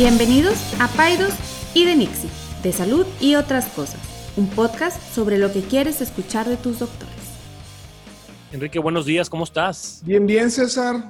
Bienvenidos 0.00 0.80
a 0.80 0.86
Paidos 0.86 1.34
y 1.74 1.84
de 1.84 1.96
Nixie, 1.96 2.30
de 2.62 2.70
salud 2.70 3.04
y 3.20 3.34
otras 3.34 3.66
cosas, 3.70 4.00
un 4.36 4.48
podcast 4.48 5.02
sobre 5.12 5.38
lo 5.38 5.52
que 5.52 5.60
quieres 5.60 6.00
escuchar 6.00 6.46
de 6.46 6.56
tus 6.56 6.78
doctores. 6.78 7.16
Enrique, 8.52 8.78
buenos 8.78 9.06
días, 9.06 9.28
¿cómo 9.28 9.42
estás? 9.42 10.00
Bien, 10.06 10.24
bien, 10.24 10.52
César. 10.52 11.02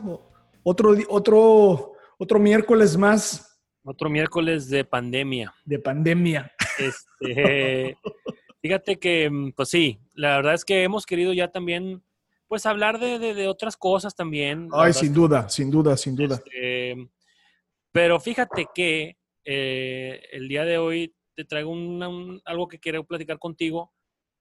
Otro, 0.62 0.96
otro, 1.10 1.92
otro 2.16 2.38
miércoles 2.38 2.96
más. 2.96 3.60
Otro 3.84 4.08
miércoles 4.08 4.70
de 4.70 4.86
pandemia. 4.86 5.52
De 5.66 5.78
pandemia. 5.80 6.50
Este, 6.78 7.94
fíjate 8.62 8.98
que, 8.98 9.28
mm, 9.28 9.52
pues 9.52 9.68
sí, 9.68 10.00
la 10.14 10.36
verdad 10.36 10.54
es 10.54 10.64
que 10.64 10.82
hemos 10.82 11.04
querido 11.04 11.34
ya 11.34 11.48
también, 11.48 12.02
pues 12.46 12.64
hablar 12.64 12.98
de, 12.98 13.18
de, 13.18 13.48
otras 13.48 13.76
cosas 13.76 14.14
también. 14.14 14.70
Ay, 14.72 14.94
sin 14.94 15.12
duda, 15.12 15.46
sin 15.50 15.70
duda, 15.70 15.94
sin 15.94 16.16
duda. 16.16 16.36
Este, 16.36 17.10
pero 17.92 18.20
fíjate 18.20 18.66
que 18.74 19.16
eh, 19.44 20.22
el 20.32 20.48
día 20.48 20.64
de 20.64 20.78
hoy 20.78 21.14
te 21.34 21.44
traigo 21.44 21.74
algo 22.44 22.68
que 22.68 22.78
quiero 22.78 23.04
platicar 23.04 23.38
contigo, 23.38 23.92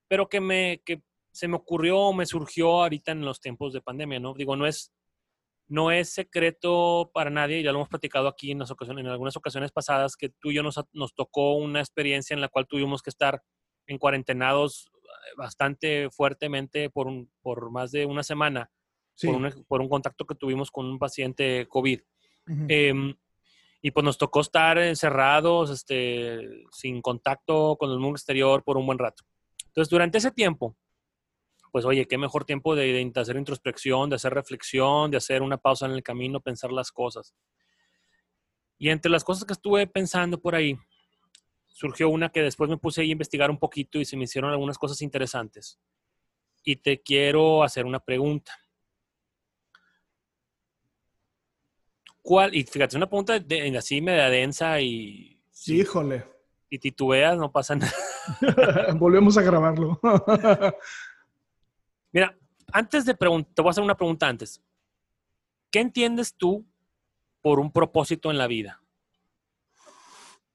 pero 0.08 0.28
que, 0.28 0.42
me, 0.42 0.82
que 0.84 1.02
se 1.32 1.48
me 1.48 1.56
ocurrió, 1.56 2.12
me 2.14 2.26
surgió 2.26 2.82
ahorita 2.82 3.12
en 3.12 3.23
los 3.23 3.40
tiempos 3.40 3.72
de 3.73 3.82
pandemia, 3.82 4.20
¿no? 4.20 4.34
Digo, 4.34 4.56
no 4.56 4.66
es, 4.66 4.92
no 5.68 5.92
es 5.92 6.10
secreto 6.10 7.12
para 7.14 7.30
nadie, 7.30 7.62
ya 7.62 7.72
lo 7.72 7.78
hemos 7.78 7.90
platicado 7.90 8.28
aquí 8.28 8.52
en, 8.52 8.60
las 8.60 8.72
ocasiones, 8.72 9.06
en 9.06 9.12
algunas 9.12 9.38
ocasiones 9.38 9.72
pasadas, 9.72 10.16
que 10.16 10.30
tú 10.30 10.52
y 10.52 10.56
yo 10.56 10.64
nos, 10.64 10.80
nos 10.94 11.14
tocó 11.14 11.54
una 11.54 11.80
experiencia 11.80 12.34
en 12.34 12.42
la 12.42 12.48
cual 12.48 12.68
tuvimos 12.68 13.02
que 13.02 13.12
estar 13.12 13.42
en 13.86 13.98
cuarentenados 13.98 14.90
eh, 15.04 15.34
bastante 15.38 16.09
fuertemente 16.09 16.90
por, 16.90 17.08
un, 17.08 17.32
por 17.42 17.70
más 17.72 17.92
de 17.92 18.06
una 18.06 18.23
semana, 18.23 18.72
por, 19.22 19.36
un, 19.36 19.66
por, 19.68 19.82
un, 19.82 19.90
contacto 19.90 20.26
que 20.26 20.36
tuvimos 20.36 20.72
con 20.72 20.86
un 20.86 21.00
paciente 21.00 21.68
COVID. 21.70 22.02
Y 23.81 23.92
pues 23.92 24.03
nos 24.03 24.17
tocó 24.17 24.42
estar 24.42 24.78
encerrados, 24.80 25.70
este, 25.70 26.66
sin 26.72 27.02
contacto 27.02 27.78
con 27.80 27.92
el 27.92 28.00
mundo 28.00 28.17
exterior 28.17 28.64
por 28.64 28.78
un 28.78 28.86
buen 28.86 28.97
rato. 28.97 29.23
Entonces, 29.67 29.89
durante 29.89 30.17
ese 30.17 30.31
tiempo, 30.31 30.75
pues 31.72 31.86
oye, 31.86 32.08
qué 32.08 32.17
mejor 32.17 32.45
tiempo 32.45 32.75
de, 32.75 32.92
de, 32.92 33.11
hacer 33.22 33.36
introspección, 33.36 34.09
de 34.09 34.16
hacer 34.16 34.34
reflexión, 34.34 35.11
de 35.11 35.17
hacer 35.17 35.42
una 35.42 35.58
pausa 35.58 35.86
en 35.86 35.92
el 35.92 36.02
camino, 36.02 36.39
pensar 36.39 36.72
las 36.72 36.92
cosas. 36.92 37.36
Y 38.80 38.89
entre 38.89 39.11
las 39.11 39.23
cosas 39.23 39.45
que 39.45 39.53
estuve 39.53 39.86
pensando 39.88 40.39
por 40.39 40.56
ahí, 40.56 40.78
surgió 41.67 42.09
una 42.09 42.30
que 42.30 42.41
después 42.41 42.69
me 42.69 42.78
puse 42.78 43.02
a 43.02 43.06
investigar 43.06 43.52
un 43.52 43.59
poquito 43.59 44.00
y 44.00 44.06
se 44.06 44.17
me 44.17 44.23
hicieron 44.23 44.50
algunas 44.50 44.78
cosas 44.78 45.02
interesantes. 45.02 45.80
Y 46.64 46.78
te 46.78 47.02
quiero 47.02 47.64
hacer 47.64 47.86
una 47.86 48.00
pregunta. 48.00 48.58
¿Cuál? 52.28 52.53
Y 52.53 52.64
fíjate, 52.64 52.88
es 52.92 52.95
una 52.95 53.08
pregunta 53.08 53.39
de, 53.39 53.78
así 53.78 54.02
media 54.02 54.30
densa 54.30 54.81
y... 54.81 55.42
Sí, 55.50 55.80
híjole. 55.80 56.25
Y 56.69 56.78
titubeas, 56.78 57.38
no 57.38 57.50
pasa 57.53 57.78
nada. 57.78 57.94
Volvemos 59.00 59.38
a 59.38 59.42
grabarlo. 59.42 59.97
Mira, 62.11 62.38
antes 62.73 63.06
de 63.06 63.16
preguntar, 63.16 63.53
te 63.53 63.61
voy 63.61 63.69
a 63.69 63.72
hacer 63.72 63.84
una 63.86 63.95
pregunta 63.95 64.28
antes. 64.28 64.61
¿Qué 65.72 65.80
entiendes 65.80 66.36
tú 66.36 66.66
por 67.42 67.61
un 67.61 67.72
propósito 67.72 68.30
en 68.30 68.38
la 68.38 68.47
vida? 68.47 68.84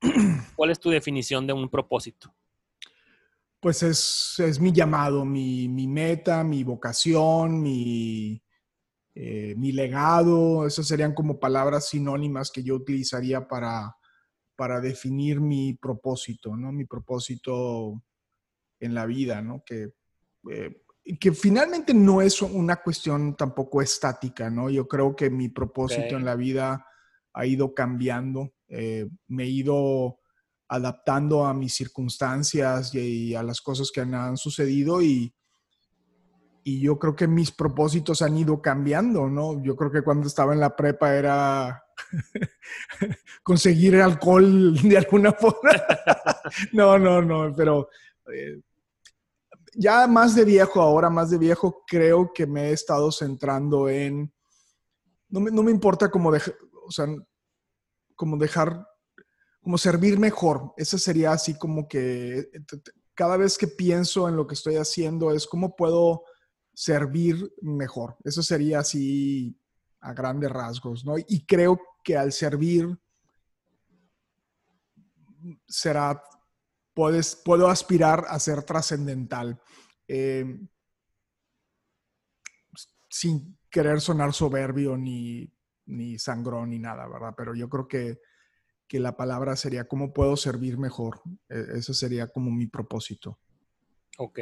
¿Cuál 0.55 0.73
es 0.73 0.79
tu 0.79 0.91
definición 0.91 1.47
de 1.47 1.55
un 1.55 1.70
propósito? 1.70 2.34
Pues 3.61 3.83
es, 3.83 4.34
es 4.41 4.61
mi 4.61 4.73
llamado, 4.73 5.25
mi, 5.25 5.69
mi, 5.69 5.86
meta, 5.86 6.45
mi 6.45 6.64
vocación, 6.64 7.62
mi, 7.62 8.42
eh, 9.15 9.55
mi 9.57 9.73
legado, 9.73 10.67
esas 10.67 10.87
serían 10.87 11.15
como 11.15 11.39
palabras 11.39 11.89
sinónimas 11.89 12.51
que 12.51 12.63
yo 12.63 12.77
utilizaría 12.77 13.47
para, 13.47 13.95
para 14.57 14.81
definir 14.81 15.41
mi 15.41 15.75
propósito, 15.75 16.57
¿no? 16.57 16.73
Mi 16.73 16.86
propósito 16.86 18.03
en 18.81 18.95
la 18.95 19.05
vida, 19.05 19.42
¿no? 19.42 19.63
Que, 19.67 19.92
eh, 20.51 20.83
que 21.20 21.33
finalmente 21.33 21.92
no 21.92 22.23
es 22.23 22.41
una 22.41 22.77
cuestión 22.77 23.36
tampoco 23.36 23.83
estática, 23.83 24.48
¿no? 24.48 24.70
Yo 24.70 24.89
creo 24.89 25.15
que 25.15 25.29
mi 25.29 25.51
propósito 25.51 26.17
en 26.17 26.25
la 26.25 26.35
vida 26.35 26.86
ha 27.35 27.47
ido 27.47 27.75
cambiando, 27.75 28.55
eh, 28.69 29.09
me 29.29 29.45
he 29.45 29.48
ido 29.48 30.20
adaptando 30.69 31.45
a 31.45 31.53
mis 31.53 31.75
circunstancias 31.75 32.95
y, 32.95 33.35
a 33.35 33.42
las 33.42 33.61
cosas 33.61 33.91
que 33.92 34.01
han 34.01 34.36
sucedido 34.39 35.03
y, 35.03 35.35
y 36.64 36.80
yo 36.80 36.98
creo 36.98 37.17
que 37.17 37.27
mis 37.27 37.50
propósitos 37.50 38.23
han 38.23 38.36
ido 38.36 38.62
cambiando, 38.62 39.28
¿no? 39.28 39.62
Yo 39.62 39.74
creo 39.77 39.90
que 39.90 40.02
cuando 40.02 40.28
estaba 40.28 40.52
en 40.52 40.61
la 40.61 40.77
prepa 40.77 41.14
era 41.14 41.84
conseguir 43.42 44.00
alcohol 44.00 44.80
de 44.80 44.98
alguna 44.98 45.33
forma. 45.40 45.73
no, 46.73 46.98
no, 46.98 47.20
no, 47.20 47.55
pero 47.56 47.89
eh, 48.33 48.61
ya 49.74 50.06
más 50.06 50.34
de 50.34 50.45
viejo, 50.45 50.80
ahora 50.80 51.11
más 51.11 51.30
de 51.30 51.39
viejo, 51.39 51.83
creo 51.86 52.33
que 52.33 52.46
me 52.46 52.68
he 52.68 52.73
estado 52.73 53.11
centrando 53.11 53.89
en, 53.89 54.33
no 55.29 55.40
me, 55.40 55.50
no 55.50 55.62
me 55.62 55.70
importa 55.70 56.11
como, 56.11 56.30
dejar, 56.30 56.55
o 56.86 56.90
sea, 56.90 57.06
como 58.14 58.36
dejar, 58.36 58.86
como 59.61 59.79
servir 59.79 60.18
mejor. 60.18 60.73
Ese 60.77 60.98
sería 60.98 61.33
así 61.33 61.58
como 61.58 61.89
que 61.89 62.48
cada 63.14 63.36
vez 63.36 63.58
que 63.58 63.67
pienso 63.67 64.29
en 64.29 64.36
lo 64.36 64.46
que 64.46 64.55
estoy 64.55 64.77
haciendo 64.77 65.33
es 65.33 65.46
cómo 65.46 65.74
puedo 65.74 66.24
servir 66.83 67.55
mejor. 67.61 68.17
Eso 68.25 68.43
sería 68.43 68.81
así 68.81 69.57
a 70.01 70.13
grandes 70.15 70.51
rasgos, 70.51 71.05
¿no? 71.05 71.15
Y 71.17 71.47
creo 71.47 71.81
que 72.03 72.17
al 72.17 72.33
servir 72.33 72.98
será, 75.69 76.21
puedes, 76.92 77.37
puedo 77.37 77.69
aspirar 77.69 78.25
a 78.27 78.37
ser 78.41 78.65
trascendental. 78.65 79.63
Eh, 80.09 80.59
sin 83.09 83.57
querer 83.71 84.01
sonar 84.01 84.33
soberbio 84.33 84.97
ni, 84.97 85.48
ni 85.87 86.19
sangrón 86.19 86.71
ni 86.71 86.81
nada, 86.81 87.07
¿verdad? 87.07 87.35
Pero 87.37 87.55
yo 87.55 87.69
creo 87.69 87.87
que, 87.87 88.19
que 88.89 88.98
la 88.98 89.17
palabra 89.17 89.55
sería 89.55 89.87
cómo 89.87 90.13
puedo 90.13 90.37
servir 90.37 90.79
mejor. 90.79 91.21
E, 91.48 91.79
ese 91.79 91.95
sería 91.95 92.27
como 92.27 92.51
mi 92.51 92.67
propósito. 92.67 93.39
Ok. 94.19 94.41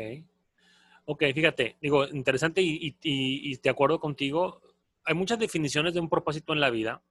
Ok, 1.12 1.24
fíjate, 1.34 1.76
digo, 1.80 2.06
interesante 2.06 2.62
y, 2.62 3.56
de 3.56 3.68
acuerdo 3.68 3.98
contigo. 3.98 4.62
Hay 5.04 5.16
muchas 5.16 5.40
definiciones 5.40 5.92
de 5.92 5.98
un 5.98 6.08
propósito 6.08 6.52
en 6.52 6.60
la 6.60 6.70
vida. 6.70 7.02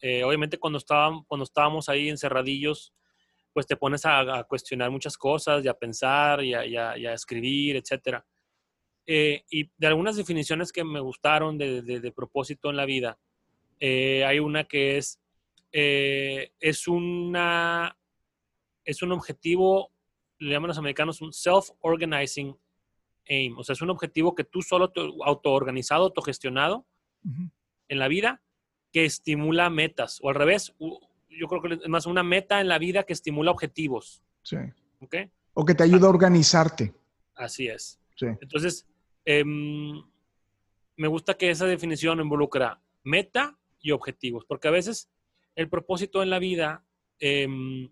Eh, 0.00 0.24
obviamente 0.24 0.56
cuando, 0.56 0.78
estábamos, 0.78 1.90
ahí 1.90 2.08
encerradillos, 2.08 2.94
pues 3.52 3.66
te 3.66 3.76
pones 3.76 4.06
a, 4.06 4.44
cuestionar 4.48 4.90
muchas 4.90 5.18
cosas 5.18 5.62
y 5.62 5.68
a 5.68 5.74
pensar 5.74 6.42
y 6.42 6.54
a, 6.54 7.12
escribir, 7.12 7.76
etc. 7.76 8.24
Eh, 9.04 9.44
y 9.50 9.70
de 9.76 9.86
algunas 9.86 10.16
definiciones 10.16 10.72
que 10.72 10.82
me 10.82 11.00
gustaron 11.00 11.58
de, 11.58 12.12
propósito 12.16 12.70
en 12.70 12.76
la 12.78 12.86
vida, 12.86 13.18
eh, 13.78 14.24
hay 14.24 14.38
una 14.38 14.64
que 14.64 14.96
es, 14.96 15.20
es, 15.70 16.88
una, 16.88 17.98
es 18.82 19.02
un 19.02 19.12
objetivo, 19.12 19.92
le 20.38 20.52
llaman 20.52 20.68
los 20.68 20.78
americanos 20.78 21.20
un 21.20 21.34
self-organizing 21.34 22.56
aim. 23.26 23.56
O 23.58 23.64
sea, 23.64 23.74
es 23.74 23.82
un 23.82 23.90
objetivo 23.90 24.34
que 24.34 24.44
tú 24.44 24.62
solo 24.62 24.92
autoorganizado, 25.24 26.04
autogestionado 26.04 26.86
en 27.88 27.98
la 27.98 28.08
vida 28.08 28.42
que 28.92 29.04
estimula 29.04 29.70
metas. 29.70 30.18
O 30.22 30.28
al 30.28 30.34
revés, 30.34 30.74
yo 30.78 31.48
creo 31.48 31.62
que 31.62 31.74
es 31.74 31.88
más 31.88 32.06
una 32.06 32.22
meta 32.22 32.60
en 32.60 32.68
la 32.68 32.78
vida 32.78 33.04
que 33.04 33.12
estimula 33.12 33.50
objetivos. 33.50 34.22
Sí. 34.42 34.56
¿Ok? 35.00 35.16
O 35.54 35.64
que 35.64 35.74
te 35.74 35.84
ayuda 35.84 36.06
a 36.06 36.10
organizarte. 36.10 36.94
Así 37.34 37.68
es. 37.68 37.98
Sí. 38.16 38.26
Entonces, 38.40 38.86
em, 39.24 40.02
me 40.96 41.08
gusta 41.08 41.34
que 41.34 41.50
esa 41.50 41.66
definición 41.66 42.20
involucra 42.20 42.80
meta 43.02 43.58
y 43.80 43.90
objetivos, 43.90 44.44
porque 44.44 44.68
a 44.68 44.72
veces 44.72 45.10
el 45.56 45.68
propósito 45.68 46.22
en 46.22 46.30
la 46.30 46.38
vida, 46.38 46.84
em, 47.18 47.90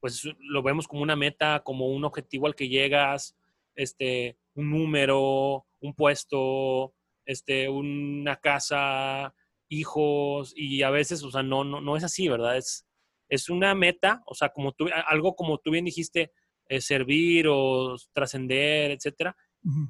pues 0.00 0.24
lo 0.40 0.62
vemos 0.62 0.88
como 0.88 1.02
una 1.02 1.16
meta, 1.16 1.62
como 1.64 1.88
un 1.88 2.04
objetivo 2.04 2.46
al 2.46 2.54
que 2.54 2.68
llegas, 2.68 3.36
este, 3.78 4.36
un 4.54 4.70
número, 4.70 5.66
un 5.80 5.94
puesto, 5.94 6.94
este, 7.24 7.68
una 7.68 8.36
casa, 8.36 9.34
hijos, 9.68 10.52
y 10.56 10.82
a 10.82 10.90
veces, 10.90 11.22
o 11.22 11.30
sea, 11.30 11.42
no, 11.42 11.62
no, 11.62 11.80
no 11.80 11.96
es 11.96 12.04
así, 12.04 12.28
¿verdad? 12.28 12.56
Es, 12.56 12.86
es 13.28 13.48
una 13.48 13.74
meta, 13.74 14.22
o 14.26 14.34
sea, 14.34 14.48
como 14.50 14.72
tú, 14.72 14.88
algo 15.06 15.36
como 15.36 15.58
tú 15.58 15.70
bien 15.70 15.84
dijiste, 15.84 16.32
eh, 16.68 16.80
servir 16.80 17.46
o 17.48 17.96
trascender, 18.12 18.90
etcétera, 18.90 19.36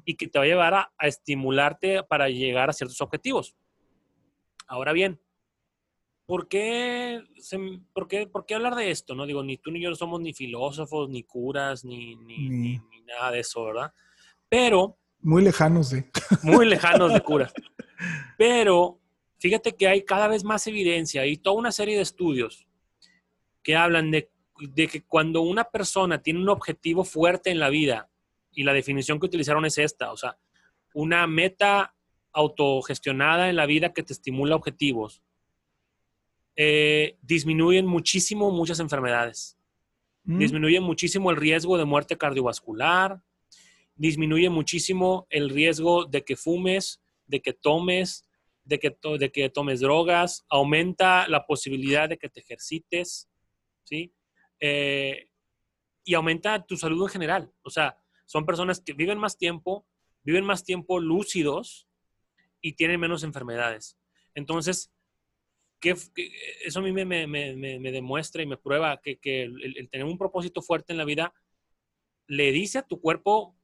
y 0.03 0.15
que 0.15 0.27
te 0.27 0.37
va 0.37 0.45
a 0.45 0.47
llevar 0.47 0.73
a, 0.73 0.91
estimularte 1.01 2.03
para 2.03 2.29
llegar 2.29 2.69
a 2.69 2.73
ciertos 2.73 2.99
objetivos. 3.01 3.55
Ahora 4.67 4.93
bien, 4.93 5.21
¿por 6.29 6.47
qué, 6.47 7.23
por, 7.91 8.07
qué, 8.07 8.27
¿por 8.27 8.45
qué, 8.45 8.53
hablar 8.53 8.75
de 8.75 8.91
esto? 8.91 9.15
No 9.15 9.25
digo, 9.25 9.41
ni 9.41 9.57
tú 9.57 9.71
ni 9.71 9.81
yo 9.81 9.95
somos 9.95 10.21
ni 10.21 10.31
filósofos, 10.31 11.09
ni 11.09 11.23
curas, 11.23 11.83
ni, 11.83 12.15
ni, 12.17 12.79
nada 13.07 13.31
de 13.31 13.39
eso, 13.39 13.65
¿verdad? 13.65 13.91
Pero... 14.47 14.95
Muy 15.21 15.43
lejanos 15.43 15.89
de... 15.89 16.07
Muy 16.43 16.67
lejanos 16.67 17.11
de 17.13 17.21
curas. 17.23 17.51
Pero 18.37 18.99
fíjate 19.39 19.75
que 19.75 19.87
hay 19.87 20.05
cada 20.05 20.27
vez 20.27 20.43
más 20.43 20.67
evidencia 20.67 21.25
y 21.25 21.35
toda 21.37 21.55
una 21.55 21.71
serie 21.71 21.95
de 21.95 22.03
estudios 22.03 22.67
que 23.63 23.75
hablan 23.75 24.11
de, 24.11 24.29
de 24.59 24.87
que 24.87 25.01
cuando 25.01 25.41
una 25.41 25.63
persona 25.63 26.21
tiene 26.21 26.41
un 26.41 26.49
objetivo 26.49 27.05
fuerte 27.05 27.49
en 27.49 27.57
la 27.57 27.69
vida, 27.69 28.07
y 28.51 28.61
la 28.61 28.73
definición 28.73 29.19
que 29.19 29.25
utilizaron 29.25 29.65
es 29.65 29.79
esta, 29.79 30.11
o 30.11 30.17
sea, 30.17 30.37
una 30.93 31.25
meta 31.25 31.95
autogestionada 32.33 33.49
en 33.49 33.55
la 33.55 33.65
vida 33.65 33.93
que 33.93 34.03
te 34.03 34.13
estimula 34.13 34.55
objetivos, 34.55 35.23
eh, 36.61 37.15
disminuyen 37.21 37.85
muchísimo 37.85 38.51
muchas 38.51 38.81
enfermedades. 38.81 39.57
Mm. 40.25 40.39
Disminuye 40.39 40.81
muchísimo 40.81 41.31
el 41.31 41.37
riesgo 41.37 41.77
de 41.77 41.85
muerte 41.85 42.17
cardiovascular, 42.17 43.21
disminuye 43.95 44.49
muchísimo 44.49 45.25
el 45.29 45.49
riesgo 45.49 46.03
de 46.03 46.25
que 46.25 46.35
fumes, 46.35 47.01
de 47.27 47.39
que 47.41 47.53
tomes, 47.53 48.27
de 48.65 48.77
que, 48.77 48.93
de 49.19 49.31
que 49.31 49.49
tomes 49.49 49.79
drogas, 49.79 50.45
aumenta 50.49 51.29
la 51.29 51.45
posibilidad 51.45 52.09
de 52.09 52.17
que 52.17 52.27
te 52.27 52.41
ejercites, 52.41 53.29
¿sí? 53.85 54.13
Eh, 54.59 55.29
y 56.03 56.13
aumenta 56.13 56.65
tu 56.65 56.75
salud 56.75 57.03
en 57.03 57.09
general. 57.09 57.53
O 57.61 57.69
sea, 57.69 57.97
son 58.25 58.45
personas 58.45 58.81
que 58.81 58.91
viven 58.91 59.17
más 59.17 59.37
tiempo, 59.37 59.85
viven 60.23 60.43
más 60.43 60.65
tiempo 60.65 60.99
lúcidos 60.99 61.87
y 62.59 62.73
tienen 62.73 62.99
menos 62.99 63.23
enfermedades. 63.23 63.97
Entonces, 64.35 64.91
eso 65.81 66.79
a 66.79 66.81
mí 66.81 66.91
me, 66.91 67.91
demuestra 67.91 68.41
y 68.43 68.45
me 68.45 68.57
prueba 68.57 68.99
que, 69.01 69.43
el, 69.43 69.89
tener 69.89 70.05
un 70.05 70.17
propósito 70.17 70.61
fuerte 70.61 70.93
en 70.93 70.97
la 70.97 71.05
vida 71.05 71.33
le 72.27 72.51
dice 72.51 72.79
a 72.79 72.87
tu 72.87 72.99
cuerpo, 72.99 73.55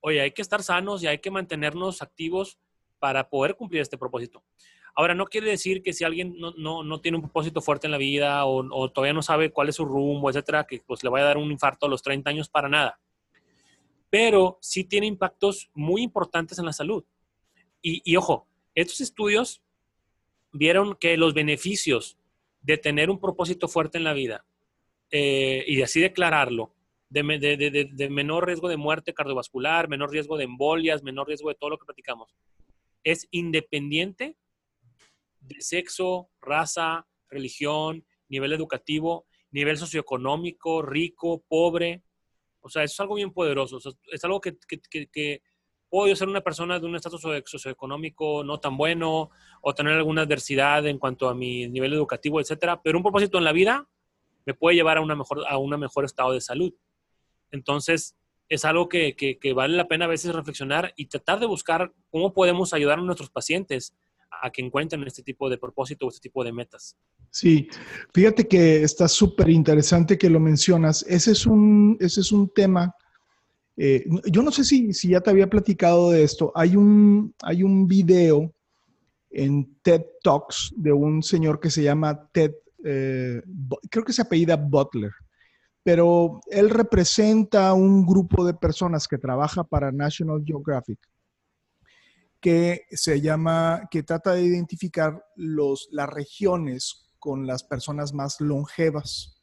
oye, 0.00 0.20
hay 0.20 0.30
que 0.30 0.42
estar 0.42 0.62
sanos 0.62 1.02
y 1.02 1.06
hay 1.06 1.18
que 1.18 1.30
mantenernos 1.30 2.00
activos 2.00 2.58
para 2.98 3.28
poder 3.28 3.54
cumplir 3.54 3.82
este 3.82 3.98
propósito. 3.98 4.44
Ahora, 4.94 5.14
no 5.14 5.26
quiere 5.26 5.50
decir 5.50 5.82
que 5.82 5.92
si 5.92 6.04
alguien 6.04 6.36
no, 6.38 7.00
tiene 7.00 7.18
un 7.18 7.22
propósito 7.22 7.60
fuerte 7.60 7.86
en 7.86 7.92
la 7.92 7.98
vida 7.98 8.44
o, 8.46 8.90
todavía 8.90 9.12
no 9.12 9.22
sabe 9.22 9.52
cuál 9.52 9.68
es 9.68 9.76
su 9.76 9.84
rumbo, 9.84 10.30
etcétera, 10.30 10.66
que 10.66 10.82
pues 10.86 11.04
le 11.04 11.10
vaya 11.10 11.24
a 11.24 11.28
dar 11.28 11.36
un 11.36 11.52
infarto 11.52 11.86
a 11.86 11.88
los 11.88 12.02
30 12.02 12.30
años 12.30 12.48
para 12.48 12.68
nada. 12.68 12.98
Pero 14.10 14.58
sí 14.60 14.84
tiene 14.84 15.06
impactos 15.06 15.70
muy 15.74 16.02
importantes 16.02 16.58
en 16.58 16.64
la 16.64 16.72
salud. 16.72 17.04
Y, 17.82 18.00
y 18.04 18.16
ojo, 18.16 18.48
estos 18.74 19.00
estudios 19.00 19.62
vieron 20.52 20.96
que 20.96 21.16
los 21.16 21.34
beneficios 21.34 22.18
de 22.62 22.78
tener 22.78 23.10
un 23.10 23.20
propósito 23.20 23.68
fuerte 23.68 23.98
en 23.98 24.04
la 24.04 24.12
vida 24.12 24.44
eh, 25.10 25.64
y 25.66 25.82
así 25.82 26.00
declararlo, 26.00 26.74
de, 27.08 28.08
menor 28.10 28.46
riesgo 28.46 28.68
de 28.68 28.76
muerte 28.76 29.14
cardiovascular, 29.14 29.88
menor 29.88 30.10
riesgo 30.10 30.36
de 30.36 30.44
embolias, 30.44 31.02
menor 31.02 31.28
riesgo 31.28 31.48
de 31.48 31.54
todo 31.54 31.70
lo 31.70 31.78
que 31.78 31.86
platicamos, 31.86 32.34
es 33.02 33.26
independiente 33.30 34.36
de 35.40 35.60
sexo, 35.60 36.28
raza, 36.40 37.06
religión, 37.30 38.04
nivel 38.28 38.52
educativo, 38.52 39.26
nivel 39.50 39.78
socioeconómico, 39.78 40.82
rico, 40.82 41.42
pobre. 41.48 42.02
O 42.60 42.68
sea, 42.68 42.82
eso 42.82 42.92
es 42.92 43.00
algo 43.00 43.14
bien 43.14 43.32
poderoso. 43.32 43.78
es 44.12 44.24
algo 44.24 44.40
que 44.40 44.58
puedo 45.90 46.14
ser 46.14 46.28
una 46.28 46.40
persona 46.40 46.78
de 46.78 46.86
un 46.86 46.96
estatus 46.96 47.22
socioeconómico 47.46 48.44
no 48.44 48.60
tan 48.60 48.76
bueno 48.76 49.30
o 49.62 49.74
tener 49.74 49.94
alguna 49.94 50.22
adversidad 50.22 50.86
en 50.86 50.98
cuanto 50.98 51.28
a 51.28 51.34
mi 51.34 51.68
nivel 51.68 51.92
educativo, 51.92 52.40
etcétera, 52.40 52.80
pero 52.82 52.98
un 52.98 53.02
propósito 53.02 53.38
en 53.38 53.44
la 53.44 53.52
vida 53.52 53.88
me 54.46 54.54
puede 54.54 54.76
llevar 54.76 54.98
a, 54.98 55.00
una 55.00 55.14
mejor, 55.14 55.44
a 55.48 55.58
un 55.58 55.78
mejor 55.78 56.04
estado 56.04 56.32
de 56.32 56.40
salud. 56.40 56.72
Entonces, 57.50 58.16
es 58.48 58.64
algo 58.64 58.88
que, 58.88 59.14
que, 59.14 59.52
vale 59.52 59.76
la 59.76 59.88
pena 59.88 60.06
a 60.06 60.08
veces 60.08 60.34
reflexionar 60.34 60.92
y 60.96 61.06
tratar 61.06 61.38
de 61.38 61.46
buscar 61.46 61.92
cómo 62.10 62.32
podemos 62.32 62.72
ayudar 62.72 62.98
a 62.98 63.02
nuestros 63.02 63.30
pacientes 63.30 63.94
a 64.42 64.50
que 64.50 64.62
encuentren 64.62 65.02
este 65.06 65.22
tipo 65.22 65.50
de 65.50 65.58
propósito 65.58 66.06
o 66.06 66.08
este 66.08 66.20
tipo 66.20 66.44
de 66.44 66.52
metas. 66.52 66.96
Sí, 67.30 67.68
fíjate 68.14 68.48
que 68.48 68.82
está 68.82 69.06
súper 69.06 69.50
interesante 69.50 70.16
que 70.16 70.30
lo 70.30 70.40
mencionas. 70.40 71.04
Ese 71.06 71.32
es 71.32 71.46
un, 71.46 71.96
ese 72.00 72.20
es 72.20 72.32
un 72.32 72.48
tema 72.48 72.94
eh, 73.78 74.04
yo 74.26 74.42
no 74.42 74.50
sé 74.50 74.64
si, 74.64 74.92
si, 74.92 75.08
ya 75.08 75.20
te 75.20 75.30
había 75.30 75.48
platicado 75.48 76.10
de 76.10 76.24
esto. 76.24 76.50
Hay 76.54 76.74
un, 76.74 77.32
hay 77.42 77.62
un 77.62 77.86
video 77.86 78.52
en 79.30 79.78
TED 79.82 80.04
Talks 80.22 80.74
de 80.76 80.92
un 80.92 81.22
señor 81.22 81.60
que 81.60 81.70
se 81.70 81.84
llama 81.84 82.28
Ted, 82.32 82.52
eh, 82.84 83.40
creo 83.90 84.04
que 84.04 84.12
se 84.12 84.22
apellida 84.22 84.56
Butler, 84.56 85.12
pero 85.84 86.40
él 86.50 86.70
representa 86.70 87.72
un 87.72 88.04
grupo 88.04 88.44
de 88.44 88.54
personas 88.54 89.06
que 89.06 89.16
trabaja 89.16 89.62
para 89.62 89.92
National 89.92 90.42
Geographic 90.44 90.98
que 92.40 92.86
se 92.90 93.20
llama, 93.20 93.88
que 93.90 94.02
trata 94.02 94.34
de 94.34 94.42
identificar 94.42 95.24
los, 95.36 95.88
las 95.90 96.08
regiones 96.08 97.08
con 97.18 97.46
las 97.46 97.64
personas 97.64 98.12
más 98.12 98.40
longevas. 98.40 99.37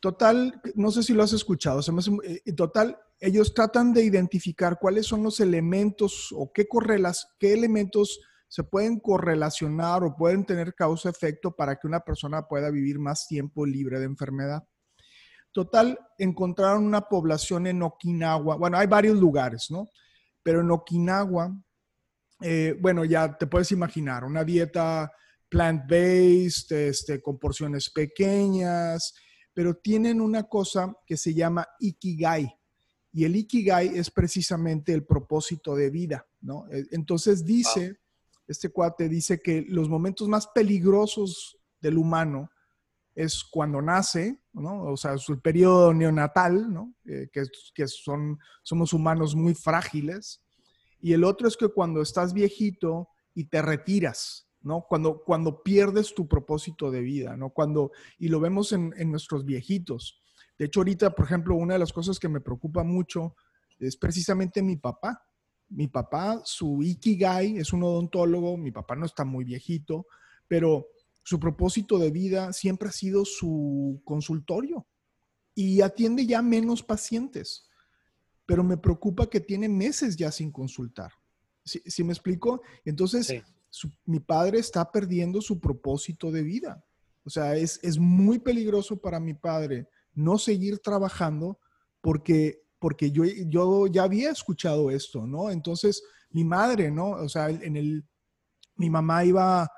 Total, 0.00 0.60
no 0.74 0.90
sé 0.90 1.02
si 1.02 1.14
lo 1.14 1.22
has 1.22 1.32
escuchado, 1.32 1.82
se 1.82 1.90
me 1.90 2.02
eh, 2.24 2.52
total, 2.52 2.98
ellos 3.18 3.54
tratan 3.54 3.92
de 3.94 4.04
identificar 4.04 4.78
cuáles 4.78 5.06
son 5.06 5.22
los 5.22 5.40
elementos 5.40 6.28
o 6.36 6.52
qué, 6.52 6.68
correlas, 6.68 7.34
qué 7.38 7.54
elementos 7.54 8.20
se 8.48 8.62
pueden 8.62 9.00
correlacionar 9.00 10.04
o 10.04 10.14
pueden 10.14 10.44
tener 10.44 10.74
causa-efecto 10.74 11.56
para 11.56 11.76
que 11.76 11.86
una 11.86 12.00
persona 12.00 12.46
pueda 12.46 12.70
vivir 12.70 12.98
más 12.98 13.26
tiempo 13.26 13.66
libre 13.66 13.98
de 13.98 14.04
enfermedad. 14.04 14.62
Total, 15.50 15.98
encontraron 16.18 16.84
una 16.84 17.00
población 17.00 17.66
en 17.66 17.82
Okinawa, 17.82 18.56
bueno, 18.56 18.76
hay 18.76 18.86
varios 18.86 19.16
lugares, 19.16 19.70
¿no? 19.70 19.88
Pero 20.42 20.60
en 20.60 20.70
Okinawa, 20.70 21.56
eh, 22.42 22.76
bueno, 22.78 23.04
ya 23.04 23.36
te 23.36 23.46
puedes 23.46 23.72
imaginar, 23.72 24.24
una 24.24 24.44
dieta 24.44 25.10
plant-based, 25.48 26.70
este, 26.72 27.22
con 27.22 27.38
porciones 27.38 27.88
pequeñas, 27.90 29.14
pero 29.56 29.74
tienen 29.74 30.20
una 30.20 30.42
cosa 30.42 30.94
que 31.06 31.16
se 31.16 31.32
llama 31.32 31.66
Ikigai. 31.80 32.54
Y 33.10 33.24
el 33.24 33.36
Ikigai 33.36 33.88
es 33.96 34.10
precisamente 34.10 34.92
el 34.92 35.06
propósito 35.06 35.74
de 35.74 35.88
vida, 35.88 36.26
¿no? 36.42 36.66
E, 36.70 36.84
entonces 36.90 37.42
dice, 37.42 37.96
este 38.46 38.68
cuate 38.68 39.08
dice 39.08 39.40
que 39.40 39.64
los 39.66 39.88
momentos 39.88 40.28
más 40.28 40.46
peligrosos 40.48 41.56
del 41.80 41.96
humano 41.96 42.50
es 43.14 43.42
cuando 43.44 43.80
nace, 43.80 44.42
¿no? 44.52 44.92
O 44.92 44.96
sea, 44.98 45.16
su 45.16 45.40
periodo 45.40 45.94
neonatal, 45.94 46.70
¿no? 46.70 46.94
Eh, 47.06 47.30
que, 47.32 47.44
que 47.74 47.88
son, 47.88 48.38
somos 48.62 48.92
humanos 48.92 49.34
muy 49.34 49.54
frágiles. 49.54 50.42
Y 51.00 51.14
el 51.14 51.24
otro 51.24 51.48
es 51.48 51.56
que 51.56 51.68
cuando 51.68 52.02
estás 52.02 52.34
viejito 52.34 53.08
y 53.32 53.44
te 53.44 53.62
retiras, 53.62 54.45
¿no? 54.66 54.84
Cuando, 54.88 55.22
cuando 55.22 55.62
pierdes 55.62 56.12
tu 56.12 56.26
propósito 56.26 56.90
de 56.90 57.00
vida, 57.00 57.36
¿no? 57.36 57.50
Cuando, 57.50 57.92
y 58.18 58.28
lo 58.28 58.40
vemos 58.40 58.72
en, 58.72 58.92
nuestros 59.12 59.44
viejitos. 59.44 60.20
De 60.58 60.64
hecho, 60.64 60.80
ahorita, 60.80 61.14
por 61.14 61.24
ejemplo, 61.24 61.54
una 61.54 61.74
de 61.74 61.78
las 61.78 61.92
cosas 61.92 62.18
que 62.18 62.28
me 62.28 62.40
preocupa 62.40 62.82
mucho 62.82 63.36
es 63.78 63.96
precisamente 63.96 64.62
mi 64.62 64.76
papá. 64.76 65.22
Mi 65.68 65.86
papá, 65.86 66.40
su 66.44 66.82
Ikigai, 66.82 67.58
es 67.58 67.72
un 67.72 67.84
odontólogo, 67.84 68.56
mi 68.56 68.72
papá 68.72 68.96
no 68.96 69.06
está 69.06 69.24
muy 69.24 69.44
viejito, 69.44 70.08
pero 70.48 70.88
su 71.22 71.38
propósito 71.38 71.98
de 71.98 72.10
vida 72.10 72.52
siempre 72.52 72.88
ha 72.88 72.92
sido 72.92 73.24
su 73.24 74.02
consultorio 74.04 74.84
y 75.54 75.80
atiende 75.80 76.26
ya 76.26 76.42
menos 76.42 76.82
pacientes, 76.82 77.68
pero 78.46 78.64
me 78.64 78.76
preocupa 78.76 79.30
que 79.30 79.40
tiene 79.40 79.68
meses 79.68 80.16
ya 80.16 80.32
sin 80.32 80.50
consultar. 80.50 81.12
¿Sí, 81.64 82.04
me 82.04 82.12
explico? 82.12 82.62
Entonces, 82.84 83.42
mi 84.04 84.20
padre 84.20 84.58
está 84.58 84.90
perdiendo 84.90 85.40
su 85.40 85.60
propósito 85.60 86.30
de 86.30 86.42
vida. 86.42 86.84
O 87.24 87.30
sea, 87.30 87.56
es, 87.56 87.80
es 87.82 87.98
muy 87.98 88.38
peligroso 88.38 88.96
para 88.96 89.18
mi 89.18 89.34
padre 89.34 89.88
no 90.14 90.38
seguir 90.38 90.78
trabajando 90.78 91.58
porque, 92.00 92.62
porque 92.78 93.10
yo, 93.10 93.24
yo 93.24 93.86
ya 93.88 94.04
había 94.04 94.30
escuchado 94.30 94.90
esto, 94.90 95.26
¿no? 95.26 95.50
Entonces, 95.50 96.02
mi 96.30 96.44
madre, 96.44 96.90
¿no? 96.90 97.10
O 97.10 97.28
sea, 97.28 97.50
en 97.50 97.76
el, 97.76 98.04
mi 98.76 98.90
mamá 98.90 99.24
iba 99.24 99.70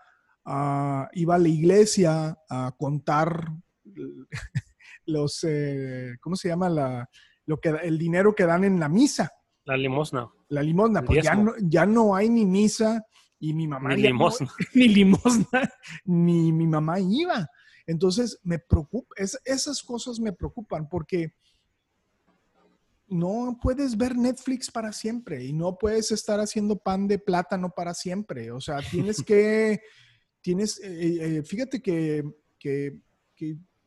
a, 0.44 1.08
iba 1.12 1.34
a 1.34 1.38
la 1.38 1.48
iglesia 1.48 2.38
a 2.48 2.74
contar 2.76 3.48
los, 5.06 5.44
eh, 5.44 6.16
¿cómo 6.20 6.36
se 6.36 6.48
llama? 6.48 6.68
La, 6.68 7.08
lo 7.46 7.58
que, 7.60 7.70
el 7.70 7.98
dinero 7.98 8.34
que 8.34 8.44
dan 8.44 8.64
en 8.64 8.78
la 8.78 8.88
misa. 8.88 9.32
La 9.64 9.76
limosna. 9.76 10.28
La 10.48 10.62
limosna, 10.62 11.02
porque 11.02 11.22
ya 11.22 11.34
no, 11.34 11.52
ya 11.60 11.86
no 11.86 12.14
hay 12.14 12.28
ni 12.28 12.44
misa 12.44 13.04
y 13.38 13.54
mi 13.54 13.68
mamá. 13.68 13.94
Ni 13.94 14.02
limosna. 14.02 14.50
ni 14.74 14.88
limosna, 14.88 15.70
ni 16.04 16.52
mi 16.52 16.66
mamá 16.66 16.98
iba. 17.00 17.48
Entonces, 17.86 18.38
me 18.42 18.58
preocupa, 18.58 19.14
esas 19.16 19.82
cosas 19.82 20.20
me 20.20 20.32
preocupan 20.32 20.88
porque 20.88 21.32
no 23.06 23.58
puedes 23.62 23.96
ver 23.96 24.16
Netflix 24.16 24.70
para 24.70 24.92
siempre 24.92 25.42
y 25.44 25.54
no 25.54 25.78
puedes 25.78 26.10
estar 26.10 26.40
haciendo 26.40 26.76
pan 26.76 27.08
de 27.08 27.18
plátano 27.18 27.70
para 27.74 27.94
siempre. 27.94 28.50
O 28.50 28.60
sea, 28.60 28.80
tienes 28.90 29.22
que, 29.22 29.80
tienes, 30.42 30.78
eh, 30.82 31.38
eh, 31.38 31.42
fíjate 31.42 31.80
que, 31.80 32.22
que, 32.58 33.00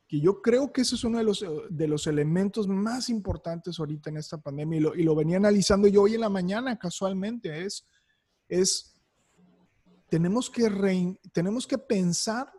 yo 0.09 0.41
creo 0.41 0.73
que 0.73 0.81
ese 0.81 0.95
es 0.95 1.05
uno 1.05 1.19
de 1.19 1.23
los, 1.23 1.45
de 1.69 1.87
los 1.87 2.05
elementos 2.05 2.67
más 2.67 3.07
importantes 3.07 3.79
ahorita 3.79 4.09
en 4.09 4.17
esta 4.17 4.37
pandemia 4.39 4.77
y 4.77 4.81
lo, 4.81 4.95
y 4.95 5.03
lo 5.03 5.15
venía 5.15 5.37
analizando 5.37 5.87
yo 5.87 6.01
hoy 6.01 6.15
en 6.15 6.21
la 6.21 6.29
mañana 6.29 6.77
casualmente, 6.77 7.63
es, 7.63 7.87
es 8.49 8.90
tenemos, 10.11 10.49
que 10.49 11.15
tenemos 11.31 11.65
que 11.65 11.77
pensar 11.77 12.51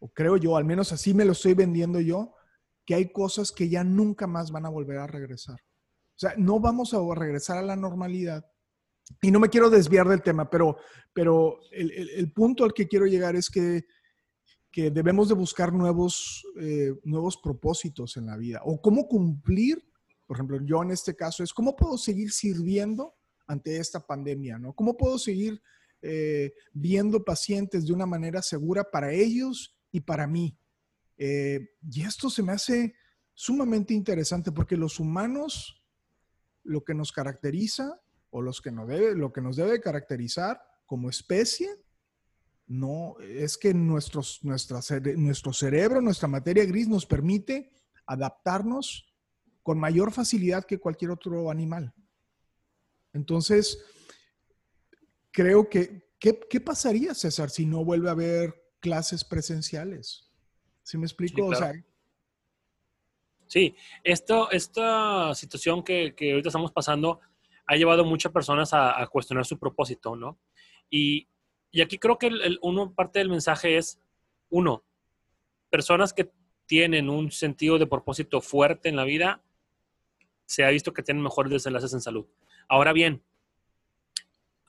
o 0.00 0.08
creo 0.08 0.38
yo, 0.38 0.56
al 0.56 0.64
menos 0.64 0.90
así 0.90 1.12
me 1.12 1.26
lo 1.26 1.32
estoy 1.32 1.52
vendiendo 1.52 2.00
yo, 2.00 2.34
que 2.86 2.94
hay 2.94 3.12
cosas 3.12 3.52
que 3.52 3.68
ya 3.68 3.84
nunca 3.84 4.26
más 4.26 4.50
van 4.50 4.64
a 4.64 4.70
volver 4.70 4.96
a 4.96 5.06
regresar. 5.06 5.60
O 5.60 6.18
sea, 6.18 6.34
no 6.38 6.60
vamos 6.60 6.94
a 6.94 6.98
regresar 7.14 7.58
a 7.58 7.62
la 7.62 7.76
normalidad. 7.76 8.44
Y 9.20 9.30
no 9.30 9.38
me 9.38 9.50
quiero 9.50 9.68
desviar 9.68 10.08
del 10.08 10.22
tema, 10.22 10.48
pero, 10.48 10.78
pero 11.12 11.60
el, 11.70 12.32
punto 12.32 12.64
al 12.64 12.72
que 12.72 12.88
quiero 12.88 13.06
llegar 13.06 13.36
es 13.36 13.50
que, 13.50 13.84
que 14.70 14.90
debemos 14.90 15.28
de 15.28 15.34
buscar 15.34 15.72
nuevos, 15.74 16.42
eh, 16.58 16.94
nuevos 17.04 17.36
propósitos 17.36 18.16
en 18.16 18.26
la 18.26 18.36
vida 18.36 18.62
o 18.64 18.80
cómo 18.80 19.06
cumplir, 19.06 19.84
por 20.26 20.38
ejemplo, 20.38 20.58
yo 20.64 20.82
en 20.82 20.90
este 20.90 21.14
caso 21.14 21.44
es 21.44 21.52
cómo 21.52 21.76
puedo 21.76 21.98
seguir 21.98 22.32
sirviendo 22.32 23.14
ante 23.46 23.76
esta 23.76 24.04
pandemia, 24.04 24.58
¿no? 24.58 24.72
¿Cómo 24.72 24.96
puedo 24.96 25.18
seguir 25.18 25.62
eh, 26.02 26.52
viendo 26.72 27.24
pacientes 27.24 27.86
de 27.86 27.92
una 27.92 28.06
manera 28.06 28.42
segura 28.42 28.90
para 28.90 29.12
ellos 29.12 29.76
y 29.90 30.00
para 30.00 30.26
mí? 30.26 30.56
Eh, 31.16 31.70
y 31.90 32.02
esto 32.02 32.28
se 32.28 32.42
me 32.42 32.52
hace 32.52 32.94
sumamente 33.34 33.94
interesante 33.94 34.52
porque 34.52 34.76
los 34.76 35.00
humanos, 35.00 35.82
lo 36.64 36.84
que 36.84 36.94
nos 36.94 37.12
caracteriza 37.12 38.00
o 38.30 38.42
los 38.42 38.60
que 38.60 38.72
nos 38.72 38.88
debe, 38.88 39.14
lo 39.14 39.32
que 39.32 39.40
nos 39.40 39.56
debe 39.56 39.80
caracterizar 39.80 40.60
como 40.86 41.08
especie, 41.08 41.68
no 42.66 43.16
es 43.20 43.58
que 43.58 43.74
nuestros, 43.74 44.40
nuestro 44.42 45.52
cerebro, 45.52 46.00
nuestra 46.00 46.28
materia 46.28 46.64
gris 46.64 46.88
nos 46.88 47.06
permite 47.06 47.70
adaptarnos 48.06 49.12
con 49.62 49.78
mayor 49.78 50.12
facilidad 50.12 50.64
que 50.64 50.78
cualquier 50.78 51.10
otro 51.10 51.50
animal. 51.50 51.94
Entonces, 53.12 53.78
creo 55.32 55.68
que, 55.68 56.08
¿qué, 56.18 56.60
pasaría, 56.60 57.14
César, 57.14 57.50
si 57.50 57.66
no 57.66 57.84
vuelve 57.84 58.08
a 58.08 58.12
haber 58.12 58.70
clases 58.80 59.24
presenciales? 59.24 60.30
¿Sí 60.82 60.98
me 60.98 61.06
explico? 61.06 61.50
Sí, 63.46 63.74
esto, 64.02 64.50
esta 64.50 65.34
situación 65.34 65.82
que, 65.82 66.14
que, 66.14 66.32
ahorita 66.32 66.48
estamos 66.48 66.72
pasando 66.72 67.20
ha 67.66 67.76
llevado 67.76 68.02
a 68.02 68.06
muchas 68.06 68.32
personas 68.32 68.70
a, 68.72 69.06
cuestionar 69.10 69.44
su 69.44 69.58
propósito, 69.58 70.16
¿no? 70.16 70.38
Y, 70.88 71.28
y 71.70 71.82
aquí 71.82 71.98
creo 71.98 72.18
que 72.18 72.28
el, 72.28 72.58
uno, 72.62 72.94
parte 72.94 73.18
del 73.18 73.28
mensaje 73.28 73.76
es, 73.76 74.00
uno, 74.50 74.84
personas 75.70 76.12
que 76.12 76.30
tienen 76.66 77.10
un 77.10 77.30
sentido 77.30 77.78
de 77.78 77.86
propósito 77.86 78.40
fuerte 78.40 78.88
en 78.88 78.96
la 78.96 79.04
vida, 79.04 79.42
se 80.46 80.64
ha 80.64 80.70
visto 80.70 80.92
que 80.92 81.02
tienen 81.02 81.22
mejores 81.22 81.52
desenlaces 81.52 81.92
en 81.92 82.00
salud. 82.00 82.26
Ahora 82.68 82.92
bien, 82.92 83.22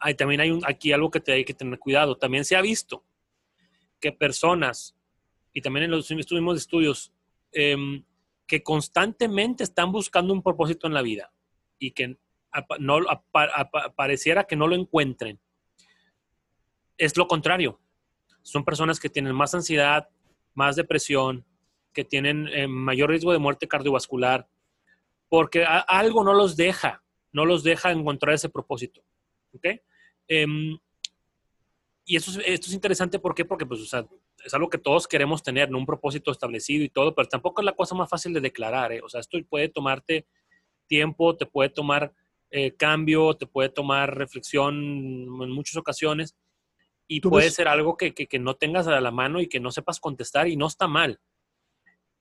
hay, 0.04 0.16
también 0.16 0.42
hay 0.42 0.52
un, 0.52 0.62
aquí 0.66 0.92
algo 0.92 1.10
que 1.10 1.22
te 1.22 1.32
hay 1.32 1.46
que 1.46 1.54
tener 1.54 1.80
cuidado. 1.80 2.18
También 2.18 2.44
se 2.44 2.58
ha 2.58 2.62
visto 2.62 3.06
que 4.02 4.12
personas 4.12 4.98
y 5.54 5.62
también 5.62 5.86
en 5.86 5.92
los 5.92 6.12
mismos 6.12 6.58
estudios, 6.58 7.14
em, 7.54 8.04
que 8.46 8.62
constantemente 8.62 9.64
están 9.64 9.94
buscando 9.94 10.34
un 10.34 10.44
propósito 10.44 10.88
en 10.88 10.94
la 10.94 11.02
vida 11.02 11.32
y 11.80 11.92
que 11.92 12.18
no, 12.80 13.00
pareciera 13.96 14.44
que 14.44 14.58
no 14.58 14.68
lo 14.68 14.76
encuentren. 14.76 15.40
Es 16.98 17.16
lo 17.16 17.28
contrario. 17.28 17.80
Son 18.42 18.66
personas 18.66 19.00
que 19.00 19.10
tienen 19.10 19.34
más 19.34 19.56
ansiedad, 19.56 20.10
más 20.54 20.76
depresión, 20.76 21.46
que 21.94 22.04
tienen 22.04 22.50
eh, 22.50 22.68
mayor 22.68 23.10
riesgo 23.10 23.32
de 23.32 23.40
muerte 23.40 23.70
cardiovascular, 23.70 24.50
porque 25.30 25.64
algo 25.64 26.26
no 26.26 26.34
los 26.34 26.58
deja, 26.58 27.04
no 27.32 27.46
los 27.46 27.64
deja 27.64 27.92
encontrar 27.92 28.36
ese 28.36 28.50
propósito. 28.50 29.02
¿Ok? 29.54 29.66
Em, 30.28 30.78
y 32.06 32.16
esto 32.16 32.32
es, 32.32 32.38
esto 32.46 32.68
es 32.68 32.74
interesante, 32.74 33.20
¿por 33.20 33.34
qué? 33.34 33.46
Porque 33.46 33.66
pues, 33.66 33.82
o 33.82 33.86
sea, 33.86 34.06
es 34.44 34.54
algo 34.54 34.70
que 34.70 34.78
todos 34.78 35.08
queremos 35.08 35.42
tener, 35.42 35.70
¿no? 35.70 35.78
un 35.78 35.86
propósito 35.86 36.32
establecido 36.32 36.84
y 36.84 36.90
todo, 36.90 37.16
pero 37.16 37.28
tampoco 37.28 37.62
es 37.62 37.66
la 37.66 37.76
cosa 37.76 37.96
más 37.96 38.10
fácil 38.10 38.34
de 38.34 38.42
declarar. 38.42 38.92
¿eh? 38.92 39.02
O 39.02 39.10
sea, 39.10 39.22
esto 39.22 39.38
puede 39.50 39.70
tomarte 39.70 40.26
tiempo, 40.88 41.36
te 41.38 41.46
puede 41.46 41.70
tomar 41.70 42.14
eh, 42.52 42.76
cambio, 42.76 43.36
te 43.36 43.48
puede 43.48 43.70
tomar 43.70 44.16
reflexión 44.16 44.76
en 44.76 45.52
muchas 45.52 45.78
ocasiones 45.78 46.36
y 47.08 47.22
puede 47.22 47.50
ser 47.52 47.68
algo 47.68 47.98
que, 47.98 48.14
que, 48.14 48.40
no 48.40 48.56
tengas 48.56 48.88
a 48.88 49.02
la 49.02 49.12
mano 49.12 49.42
y 49.42 49.48
que 49.48 49.60
no 49.60 49.72
sepas 49.72 50.00
contestar 50.00 50.48
y 50.48 50.56
no 50.56 50.68
está 50.68 50.88
mal. 50.88 51.20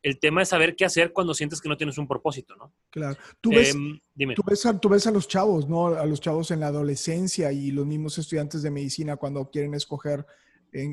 El 0.02 0.18
tema 0.18 0.42
es 0.42 0.49
saber 0.49 0.75
qué 0.75 0.85
hacer 0.85 1.12
cuando 1.12 1.32
sientes 1.32 1.61
que 1.61 1.68
no 1.68 1.76
tienes 1.76 1.97
un 1.97 2.09
propósito, 2.09 2.56
¿no? 2.56 2.75
Claro. 2.90 3.16
Tú 3.40 3.50
ves, 3.50 3.75
em, 3.75 4.00
Tú 4.35 4.42
ves, 4.44 4.66
a, 4.66 4.78
tú 4.78 4.88
ves 4.88 5.06
a 5.06 5.11
los 5.11 5.28
chavos, 5.28 5.68
¿no? 5.68 5.88
A 5.88 6.04
los 6.06 6.21
chavos 6.21 6.50
en 6.50 6.61
la 6.61 6.66
adolescencia 6.66 7.52
y 7.52 7.71
los 7.71 7.87
mismos 7.87 8.18
estudiantes 8.18 8.62
de 8.62 8.71
medicina 8.71 9.16
cuando 9.16 9.49
quieren 9.50 9.75
escoger 9.75 10.26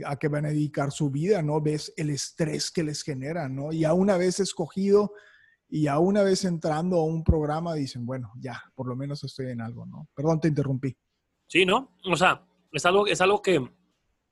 a 0.06 0.16
qué 0.18 0.28
van 0.28 0.46
a 0.46 0.50
dedicar 0.50 0.92
su 0.92 1.10
vida, 1.10 1.42
¿no? 1.42 1.62
Ves 1.62 1.94
el 1.98 2.10
estrés 2.10 2.70
que 2.70 2.84
les 2.84 3.02
genera, 3.02 3.48
¿no? 3.48 3.72
Y 3.72 3.86
a 3.86 3.94
una 3.94 4.18
vez 4.18 4.40
escogido 4.40 5.14
y 5.70 5.88
a 5.88 6.00
una 6.00 6.24
vez 6.24 6.46
entrando 6.46 6.98
a 6.98 7.06
un 7.06 7.24
programa 7.24 7.76
dicen, 7.76 8.06
bueno, 8.06 8.32
ya, 8.40 8.62
por 8.76 8.88
lo 8.88 8.96
menos 8.96 9.24
estoy 9.24 9.52
en 9.52 9.62
algo, 9.62 9.86
¿no? 9.86 10.08
Perdón, 10.16 10.40
te 10.42 10.48
interrumpí. 10.48 10.96
Sí, 11.48 11.66
¿no? 11.66 11.96
O 12.04 12.16
sea, 12.16 12.44
es 12.72 12.86
algo, 12.86 13.08
es 13.08 13.22
algo 13.22 13.42
que 13.42 13.66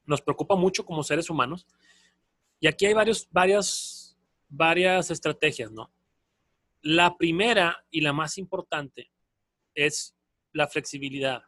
nos 0.06 0.22
preocupa 0.22 0.56
mucho 0.56 0.86
como 0.86 1.04
seres 1.04 1.30
humanos. 1.30 1.68
Y 2.60 2.68
aquí 2.68 2.86
hay 2.86 2.94
varios, 2.94 3.28
varias, 3.32 3.97
varias 4.50 5.12
estrategias, 5.12 5.72
¿no? 5.72 5.92
La 6.82 7.18
primera 7.18 7.86
y 7.90 8.02
la 8.02 8.14
más 8.14 8.38
importante 8.38 9.12
es 9.74 10.16
la 10.54 10.68
flexibilidad. 10.68 11.44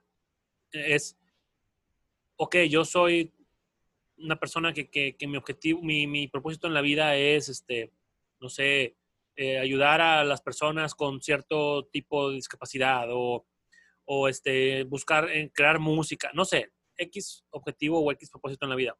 Es, 0.71 1.17
ok, 2.35 2.57
yo 2.69 2.85
soy 2.85 3.33
una 4.17 4.37
persona 4.37 4.73
que, 4.73 4.89
que, 4.89 5.27
mi 5.27 5.37
objetivo, 5.37 5.81
mi, 5.81 6.07
mi, 6.07 6.27
propósito 6.27 6.67
en 6.67 6.73
la 6.73 6.81
vida 6.81 7.15
es, 7.15 7.49
este, 7.49 7.91
no 8.39 8.49
sé, 8.49 8.97
eh, 9.35 9.57
ayudar 9.57 10.01
a 10.01 10.23
las 10.23 10.41
personas 10.41 10.93
con 10.93 11.21
cierto 11.21 11.85
tipo 11.85 12.29
de 12.29 12.35
discapacidad 12.35 13.07
o, 13.11 13.45
o 14.05 14.27
este, 14.27 14.83
buscar 14.83 15.29
en 15.29 15.49
crear 15.49 15.79
música, 15.79 16.31
no 16.33 16.43
sé, 16.43 16.73
X 16.97 17.45
objetivo 17.51 18.03
o 18.03 18.11
X 18.11 18.29
propósito 18.29 18.65
en 18.65 18.69
la 18.69 18.75
vida. 18.75 18.97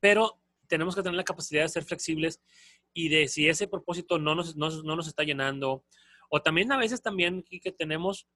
Pero 0.00 0.41
tenemos 0.72 0.94
que 0.94 1.02
tener 1.02 1.16
la 1.16 1.22
capacidad 1.22 1.60
de 1.60 1.68
ser 1.68 1.84
flexibles 1.84 2.40
y 2.94 3.10
de 3.10 3.28
si 3.28 3.46
ese 3.46 3.68
propósito 3.68 4.18
no 4.18 4.34
nos, 4.34 4.56
no, 4.56 4.70
no 4.70 4.96
nos 4.96 5.06
está 5.06 5.22
llenando, 5.22 5.84
o 6.30 6.40
también 6.40 6.72
a 6.72 6.78
veces 6.78 7.02
también 7.02 7.44
que 7.44 7.72
tenemos 7.72 8.26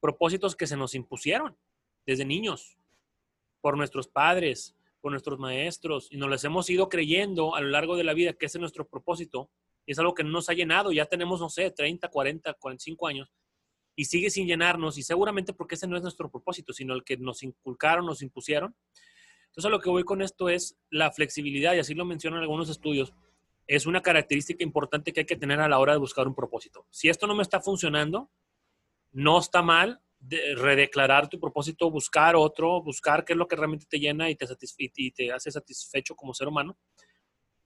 propósitos 0.00 0.56
que 0.56 0.66
se 0.66 0.76
nos 0.76 0.96
impusieron 0.96 1.56
desde 2.04 2.24
niños 2.24 2.76
por 3.60 3.76
nuestros 3.76 4.08
padres, 4.08 4.74
por 5.00 5.12
nuestros 5.12 5.38
maestros 5.38 6.08
y 6.10 6.16
nos 6.16 6.28
les 6.28 6.42
hemos 6.42 6.68
ido 6.68 6.88
creyendo 6.88 7.54
a 7.54 7.60
lo 7.60 7.68
largo 7.68 7.96
de 7.96 8.02
la 8.02 8.14
vida 8.14 8.32
que 8.32 8.46
ese 8.46 8.58
es 8.58 8.60
nuestro 8.60 8.88
propósito 8.88 9.48
y 9.86 9.92
es 9.92 9.98
algo 10.00 10.12
que 10.12 10.24
no 10.24 10.30
nos 10.30 10.48
ha 10.48 10.54
llenado. 10.54 10.90
Ya 10.90 11.06
tenemos, 11.06 11.38
no 11.38 11.50
sé, 11.50 11.70
30, 11.70 12.08
40, 12.08 12.52
45 12.54 13.06
años 13.06 13.32
y 13.94 14.06
sigue 14.06 14.28
sin 14.28 14.48
llenarnos 14.48 14.98
y 14.98 15.04
seguramente 15.04 15.52
porque 15.52 15.76
ese 15.76 15.86
no 15.86 15.96
es 15.96 16.02
nuestro 16.02 16.28
propósito, 16.32 16.72
sino 16.72 16.94
el 16.94 17.04
que 17.04 17.16
nos 17.16 17.44
inculcaron, 17.44 18.06
nos 18.06 18.22
impusieron. 18.22 18.74
Entonces, 19.50 19.66
a 19.66 19.70
lo 19.70 19.80
que 19.80 19.90
voy 19.90 20.04
con 20.04 20.22
esto 20.22 20.48
es 20.48 20.76
la 20.90 21.10
flexibilidad, 21.10 21.74
y 21.74 21.80
así 21.80 21.94
lo 21.94 22.04
mencionan 22.04 22.40
algunos 22.40 22.70
estudios, 22.70 23.12
es 23.66 23.86
una 23.86 24.00
característica 24.00 24.64
importante 24.64 25.12
que 25.12 25.20
hay 25.20 25.26
que 25.26 25.36
tener 25.36 25.60
a 25.60 25.68
la 25.68 25.78
hora 25.78 25.92
de 25.92 25.98
buscar 25.98 26.26
un 26.26 26.34
propósito. 26.34 26.86
Si 26.90 27.08
esto 27.08 27.26
no 27.26 27.34
me 27.34 27.42
está 27.42 27.60
funcionando, 27.60 28.30
no 29.12 29.38
está 29.38 29.62
mal, 29.62 30.00
redeclarar 30.20 31.28
tu 31.28 31.40
propósito, 31.40 31.90
buscar 31.90 32.36
otro, 32.36 32.82
buscar 32.82 33.24
qué 33.24 33.32
es 33.32 33.38
lo 33.38 33.48
que 33.48 33.56
realmente 33.56 33.86
te 33.88 33.98
llena 33.98 34.28
y 34.28 34.36
te, 34.36 34.46
y 34.96 35.10
te 35.12 35.32
hace 35.32 35.50
satisfecho 35.50 36.14
como 36.14 36.34
ser 36.34 36.48
humano, 36.48 36.76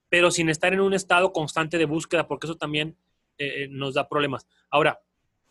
pero 0.09 0.31
sin 0.31 0.49
estar 0.49 0.73
en 0.73 0.79
un 0.79 0.93
estado 0.93 1.33
constante 1.33 1.77
de 1.77 1.85
búsqueda, 1.85 2.27
porque 2.27 2.47
eso 2.47 2.55
también 2.55 2.97
eh, 3.37 3.63
eh, 3.63 3.67
nos 3.69 3.95
da 3.95 4.07
problemas. 4.07 4.47
Ahora, 4.69 5.01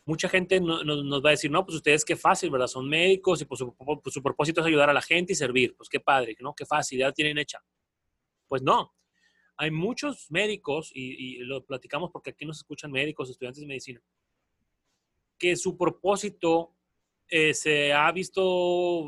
mucha 0.04 0.28
gente 0.28 0.60
nos 0.60 1.24
va 1.24 1.30
a 1.30 1.32
decir, 1.32 1.50
no, 1.50 1.64
pues 1.64 1.76
ustedes 1.76 2.04
qué 2.04 2.16
fácil, 2.16 2.50
¿verdad? 2.50 2.66
Son 2.66 2.88
médicos 2.88 3.40
y 3.40 3.44
pues 3.44 3.58
su, 3.58 3.74
pues 3.74 4.12
su, 4.12 4.22
propósito 4.22 4.60
es 4.60 4.66
ayudar 4.66 4.90
a 4.90 4.92
la 4.92 5.02
gente 5.02 5.32
y 5.32 5.36
servir. 5.36 5.74
Pues 5.76 5.88
qué 5.88 6.00
padre, 6.00 6.36
¿no? 6.40 6.54
Qué 6.54 6.66
fácil, 6.66 6.98
ya 6.98 7.12
tienen 7.12 7.38
hecha. 7.38 7.62
Pues 8.46 8.62
no. 8.62 8.94
Hay 9.56 9.70
muchos 9.70 10.30
médicos, 10.30 10.90
y, 10.92 11.36
y 11.36 11.38
lo 11.38 11.64
platicamos 11.64 12.10
porque 12.10 12.30
aquí 12.30 12.44
nos 12.44 12.58
escuchan 12.58 12.90
médicos, 12.90 13.30
estudiantes 13.30 13.60
de 13.60 13.66
medicina, 13.66 14.02
que 15.38 15.56
su 15.56 15.76
propósito 15.78 16.74
eh, 17.28 17.54
se 17.54 17.92
ha 17.92 18.10
visto 18.12 19.04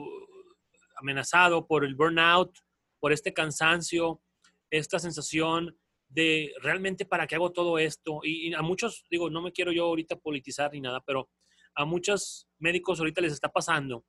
amenazado 0.96 1.66
por 1.66 1.84
el 1.84 1.94
burnout, 1.94 2.58
por 2.98 3.12
este 3.12 3.32
cansancio, 3.34 4.22
esta 4.70 4.98
sensación 4.98 5.76
de 6.08 6.52
realmente 6.60 7.04
para 7.04 7.26
qué 7.26 7.34
hago 7.34 7.52
todo 7.52 7.78
esto. 7.78 8.20
Y, 8.22 8.52
a 8.54 8.62
muchos, 8.62 9.04
digo, 9.10 9.30
no 9.30 9.42
me 9.42 9.52
quiero 9.52 9.72
yo 9.72 9.84
ahorita 9.84 10.16
politizar 10.16 10.72
ni 10.72 10.80
nada, 10.80 11.02
pero 11.04 11.28
a 11.74 11.84
muchos 11.84 12.48
médicos 12.58 12.98
ahorita 12.98 13.20
les 13.20 13.32
está 13.32 13.50
pasando 13.50 14.04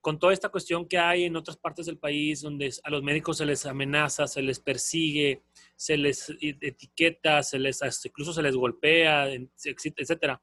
con 0.00 0.18
toda 0.18 0.32
esta 0.32 0.48
cuestión 0.48 0.88
que 0.88 0.96
hay 0.96 1.24
en 1.24 1.36
otras 1.36 1.58
partes 1.58 1.84
del 1.84 1.98
país, 1.98 2.40
donde 2.40 2.72
a 2.84 2.90
los 2.90 3.02
médicos 3.02 3.36
se 3.36 3.44
les 3.44 3.66
amenaza, 3.66 4.26
se 4.26 4.40
les 4.40 4.58
persigue, 4.58 5.42
se 5.76 5.98
les 5.98 6.34
etiqueta, 6.40 7.42
se 7.42 7.58
les, 7.58 7.82
incluso 8.06 8.32
se 8.32 8.42
les 8.42 8.56
golpea, 8.56 9.30
etcétera 9.30 10.40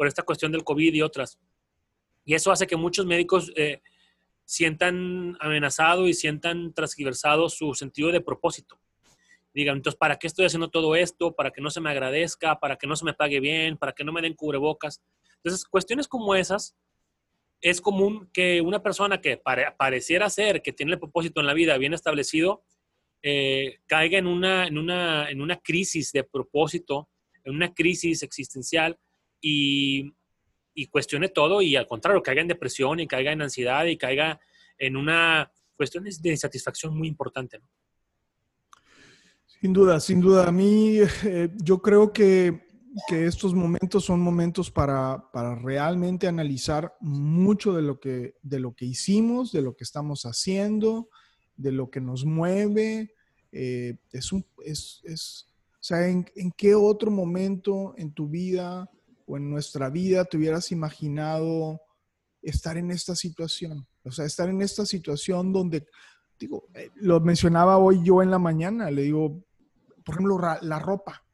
por 0.00 0.06
esta 0.06 0.22
cuestión 0.22 0.50
del 0.50 0.64
COVID 0.64 0.94
y 0.94 1.02
otras. 1.02 1.38
Y 2.24 2.32
eso 2.32 2.50
hace 2.50 2.66
que 2.66 2.74
muchos 2.74 3.04
médicos 3.04 3.52
eh, 3.54 3.82
sientan 4.46 5.36
amenazado 5.40 6.08
y 6.08 6.14
sientan 6.14 6.72
transgiversado 6.72 7.50
su 7.50 7.74
sentido 7.74 8.10
de 8.10 8.22
propósito. 8.22 8.80
Digan, 9.52 9.76
entonces, 9.76 9.98
¿para 9.98 10.16
qué 10.16 10.26
estoy 10.26 10.46
haciendo 10.46 10.68
todo 10.68 10.94
esto? 10.94 11.34
¿Para 11.34 11.50
que 11.50 11.60
no 11.60 11.70
se 11.70 11.80
me 11.80 11.90
agradezca? 11.90 12.60
¿Para 12.60 12.76
que 12.76 12.86
no 12.86 12.94
se 12.96 13.04
me 13.04 13.14
pague 13.14 13.40
bien? 13.40 13.76
¿Para 13.76 13.92
que 13.92 14.04
no 14.04 14.12
me 14.12 14.22
den 14.22 14.34
cubrebocas? 14.34 15.02
Entonces, 15.36 15.64
cuestiones 15.64 16.06
como 16.06 16.34
esas, 16.34 16.76
es 17.60 17.80
común 17.80 18.30
que 18.32 18.60
una 18.60 18.82
persona 18.82 19.20
que 19.20 19.36
pareciera 19.36 20.30
ser 20.30 20.62
que 20.62 20.72
tiene 20.72 20.92
el 20.92 20.98
propósito 20.98 21.40
en 21.40 21.46
la 21.46 21.54
vida 21.54 21.76
bien 21.78 21.94
establecido, 21.94 22.64
eh, 23.22 23.80
caiga 23.86 24.18
en 24.18 24.26
una, 24.26 24.66
en, 24.66 24.78
una, 24.78 25.28
en 25.28 25.42
una 25.42 25.56
crisis 25.56 26.12
de 26.12 26.24
propósito, 26.24 27.10
en 27.44 27.54
una 27.54 27.74
crisis 27.74 28.22
existencial 28.22 28.98
y, 29.40 30.12
y 30.74 30.86
cuestione 30.86 31.28
todo 31.28 31.60
y 31.60 31.76
al 31.76 31.86
contrario, 31.86 32.22
caiga 32.22 32.40
en 32.40 32.48
depresión 32.48 33.00
y 33.00 33.06
caiga 33.06 33.32
en 33.32 33.42
ansiedad 33.42 33.84
y 33.84 33.98
caiga 33.98 34.40
en 34.78 34.96
una 34.96 35.52
cuestión 35.76 36.04
de 36.04 36.30
insatisfacción 36.30 36.96
muy 36.96 37.08
importante. 37.08 37.60
Sin 39.60 39.74
duda, 39.74 40.00
sin 40.00 40.20
duda. 40.22 40.48
A 40.48 40.52
mí, 40.52 41.00
eh, 41.24 41.50
yo 41.62 41.82
creo 41.82 42.14
que, 42.14 42.66
que, 43.06 43.26
estos 43.26 43.52
momentos 43.52 44.06
son 44.06 44.18
momentos 44.18 44.70
para, 44.70 45.22
para, 45.34 45.54
realmente 45.54 46.26
analizar 46.26 46.96
mucho 47.00 47.74
de 47.74 47.82
lo, 47.82 48.00
que, 48.00 48.36
de 48.42 48.58
lo 48.58 48.74
que 48.74 48.86
hicimos, 48.86 49.52
de 49.52 49.60
lo 49.60 49.76
que 49.76 49.84
estamos 49.84 50.22
haciendo, 50.24 51.10
de 51.56 51.72
lo 51.72 51.90
que 51.90 52.00
nos 52.00 52.24
mueve. 52.24 53.12
Eh, 53.52 53.98
es 54.12 54.32
un, 54.32 54.46
es, 54.64 55.02
es, 55.04 55.46
o 55.74 55.82
sea, 55.82 56.08
¿en, 56.08 56.24
¿en, 56.36 56.52
qué 56.52 56.74
otro 56.74 57.10
momento 57.10 57.92
en 57.98 58.14
tu 58.14 58.30
vida 58.30 58.90
o 59.26 59.36
en 59.36 59.50
nuestra 59.50 59.90
vida 59.90 60.24
te 60.24 60.38
hubieras 60.38 60.72
imaginado 60.72 61.82
estar 62.40 62.78
en 62.78 62.90
esta 62.92 63.14
situación? 63.14 63.86
O 64.04 64.10
sea, 64.10 64.24
estar 64.24 64.48
en 64.48 64.62
esta 64.62 64.86
situación 64.86 65.52
donde, 65.52 65.86
digo, 66.38 66.66
eh, 66.72 66.88
lo 66.94 67.20
mencionaba 67.20 67.76
hoy 67.76 68.00
yo 68.02 68.22
en 68.22 68.30
la 68.30 68.38
mañana, 68.38 68.90
le 68.90 69.02
digo, 69.02 69.44
por 70.10 70.14
ejemplo, 70.16 70.58
la 70.62 70.78
ropa. 70.80 71.24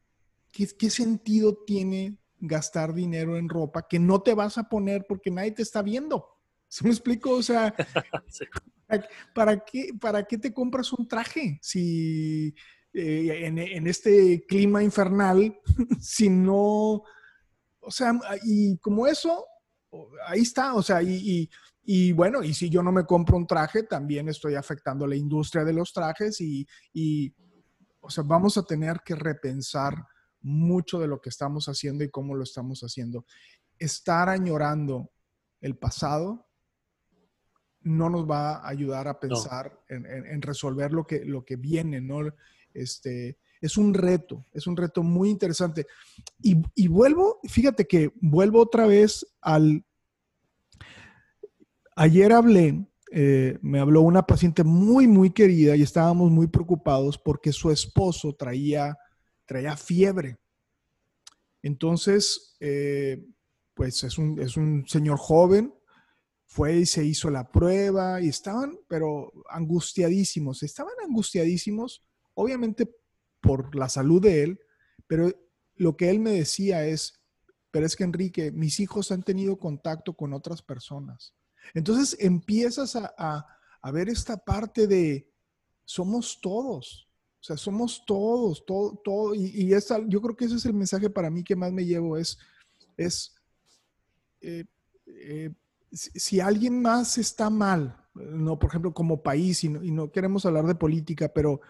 ¿Qué, 0.52 0.68
¿Qué, 0.78 0.90
sentido 0.90 1.56
tiene 1.66 2.18
gastar 2.38 2.92
dinero 2.92 3.38
en 3.38 3.48
ropa 3.48 3.86
que 3.88 3.98
no 3.98 4.20
te 4.20 4.34
vas 4.34 4.58
a 4.58 4.68
poner 4.68 5.06
porque 5.08 5.30
nadie 5.30 5.52
te 5.52 5.62
está 5.62 5.80
viendo? 5.80 6.26
¿Se 6.68 6.84
me 6.84 6.90
explico? 6.90 7.30
O 7.30 7.42
sea, 7.42 7.74
¿para, 9.34 9.64
qué, 9.64 9.92
¿para 9.98 10.24
qué 10.24 10.36
te 10.36 10.52
compras 10.52 10.92
un 10.92 11.08
traje 11.08 11.58
si 11.62 12.54
eh, 12.92 13.46
en, 13.46 13.58
en, 13.58 13.86
este 13.86 14.44
clima 14.46 14.82
infernal, 14.82 15.58
si 16.00 16.28
no, 16.28 17.02
o 17.80 17.90
sea, 17.90 18.12
y 18.42 18.76
como 18.78 19.06
eso, 19.06 19.46
ahí 20.26 20.42
está, 20.42 20.74
o 20.74 20.82
sea, 20.82 21.02
y, 21.02 21.48
y, 21.82 22.12
bueno, 22.12 22.42
y 22.42 22.52
si 22.52 22.68
yo 22.68 22.82
no 22.82 22.92
me 22.92 23.06
compro 23.06 23.36
un 23.36 23.46
traje, 23.46 23.84
también 23.84 24.28
estoy 24.28 24.54
afectando 24.54 25.06
la 25.06 25.16
industria 25.16 25.64
de 25.64 25.72
los 25.72 25.92
trajes 25.94 26.40
y, 26.42 26.66
y 26.92 27.32
o 28.06 28.10
sea, 28.10 28.24
vamos 28.24 28.56
a 28.56 28.62
tener 28.62 29.00
que 29.04 29.14
repensar 29.14 29.94
mucho 30.40 31.00
de 31.00 31.08
lo 31.08 31.20
que 31.20 31.28
estamos 31.28 31.66
haciendo 31.66 32.04
y 32.04 32.10
cómo 32.10 32.34
lo 32.34 32.44
estamos 32.44 32.80
haciendo. 32.82 33.26
Estar 33.78 34.28
añorando 34.28 35.10
el 35.60 35.76
pasado 35.76 36.46
no 37.82 38.08
nos 38.10 38.28
va 38.28 38.56
a 38.56 38.68
ayudar 38.68 39.08
a 39.08 39.18
pensar 39.20 39.80
en, 39.88 40.42
resolver 40.42 40.92
lo 40.92 41.06
que, 41.06 41.24
lo 41.24 41.44
que 41.44 41.56
viene, 41.56 42.00
¿no? 42.00 42.20
Este, 42.72 43.38
es 43.60 43.76
un 43.76 43.94
reto, 43.94 44.46
es 44.52 44.66
un 44.66 44.76
reto 44.76 45.02
muy 45.02 45.30
interesante. 45.30 45.86
Y, 46.40 46.62
y 46.74 46.88
vuelvo, 46.88 47.40
fíjate 47.44 47.86
que 47.86 48.12
vuelvo 48.20 48.60
otra 48.60 48.86
vez 48.86 49.26
al... 49.40 49.84
Ayer 51.94 52.32
hablé 52.32 52.86
eh, 53.12 53.58
me 53.62 53.78
habló 53.78 54.00
una 54.00 54.26
paciente 54.26 54.64
muy, 54.64 55.06
muy 55.06 55.30
querida 55.30 55.76
y 55.76 55.82
estábamos 55.82 56.30
muy 56.30 56.48
preocupados 56.48 57.18
porque 57.18 57.52
su 57.52 57.70
esposo 57.70 58.34
traía, 58.34 58.96
traía 59.44 59.76
fiebre. 59.76 60.38
Entonces, 61.62 62.56
eh, 62.60 63.24
pues 63.74 64.02
es 64.02 64.18
un, 64.18 64.40
es 64.40 64.56
un 64.56 64.86
señor 64.88 65.18
joven, 65.18 65.72
fue 66.46 66.76
y 66.76 66.86
se 66.86 67.04
hizo 67.04 67.30
la 67.30 67.50
prueba 67.50 68.20
y 68.20 68.28
estaban, 68.28 68.78
pero 68.88 69.32
angustiadísimos, 69.50 70.62
estaban 70.62 70.94
angustiadísimos, 71.04 72.04
obviamente 72.34 72.90
por 73.40 73.74
la 73.74 73.88
salud 73.88 74.22
de 74.22 74.42
él, 74.42 74.60
pero 75.06 75.30
lo 75.76 75.96
que 75.96 76.10
él 76.10 76.20
me 76.20 76.32
decía 76.32 76.86
es, 76.86 77.20
pero 77.70 77.86
es 77.86 77.94
que 77.94 78.04
Enrique, 78.04 78.52
mis 78.52 78.80
hijos 78.80 79.12
han 79.12 79.22
tenido 79.22 79.58
contacto 79.58 80.14
con 80.14 80.32
otras 80.32 80.62
personas 80.62 81.35
entonces 81.74 82.16
empiezas 82.20 82.96
a, 82.96 83.46
ver 83.92 84.08
esta 84.08 84.36
parte 84.36 84.88
de 84.88 85.30
somos 85.84 86.40
todos, 86.40 87.08
o 87.40 87.44
sea, 87.44 87.56
somos 87.56 88.04
todos, 88.04 88.66
todo, 88.66 89.00
todo, 89.04 89.34
y, 89.34 89.68
yo 90.08 90.20
creo 90.20 90.36
que 90.36 90.46
ese 90.46 90.56
es 90.56 90.66
el 90.66 90.74
mensaje 90.74 91.08
para 91.08 91.30
mí 91.30 91.44
que 91.44 91.54
más 91.54 91.72
me 91.72 91.84
llevo, 91.84 92.16
es, 92.16 92.36
es 92.96 93.36
eh, 94.40 94.64
eh, 95.06 95.52
si, 95.92 96.40
alguien 96.40 96.82
más 96.82 97.18
está 97.18 97.48
mal, 97.48 97.96
no, 98.14 98.58
por 98.58 98.70
ejemplo, 98.70 98.92
como 98.92 99.22
país, 99.22 99.62
y 99.64 99.68
no, 99.68 100.10
queremos 100.10 100.44
hablar 100.46 100.66
de 100.66 100.74
política, 100.74 101.28
pero 101.28 101.60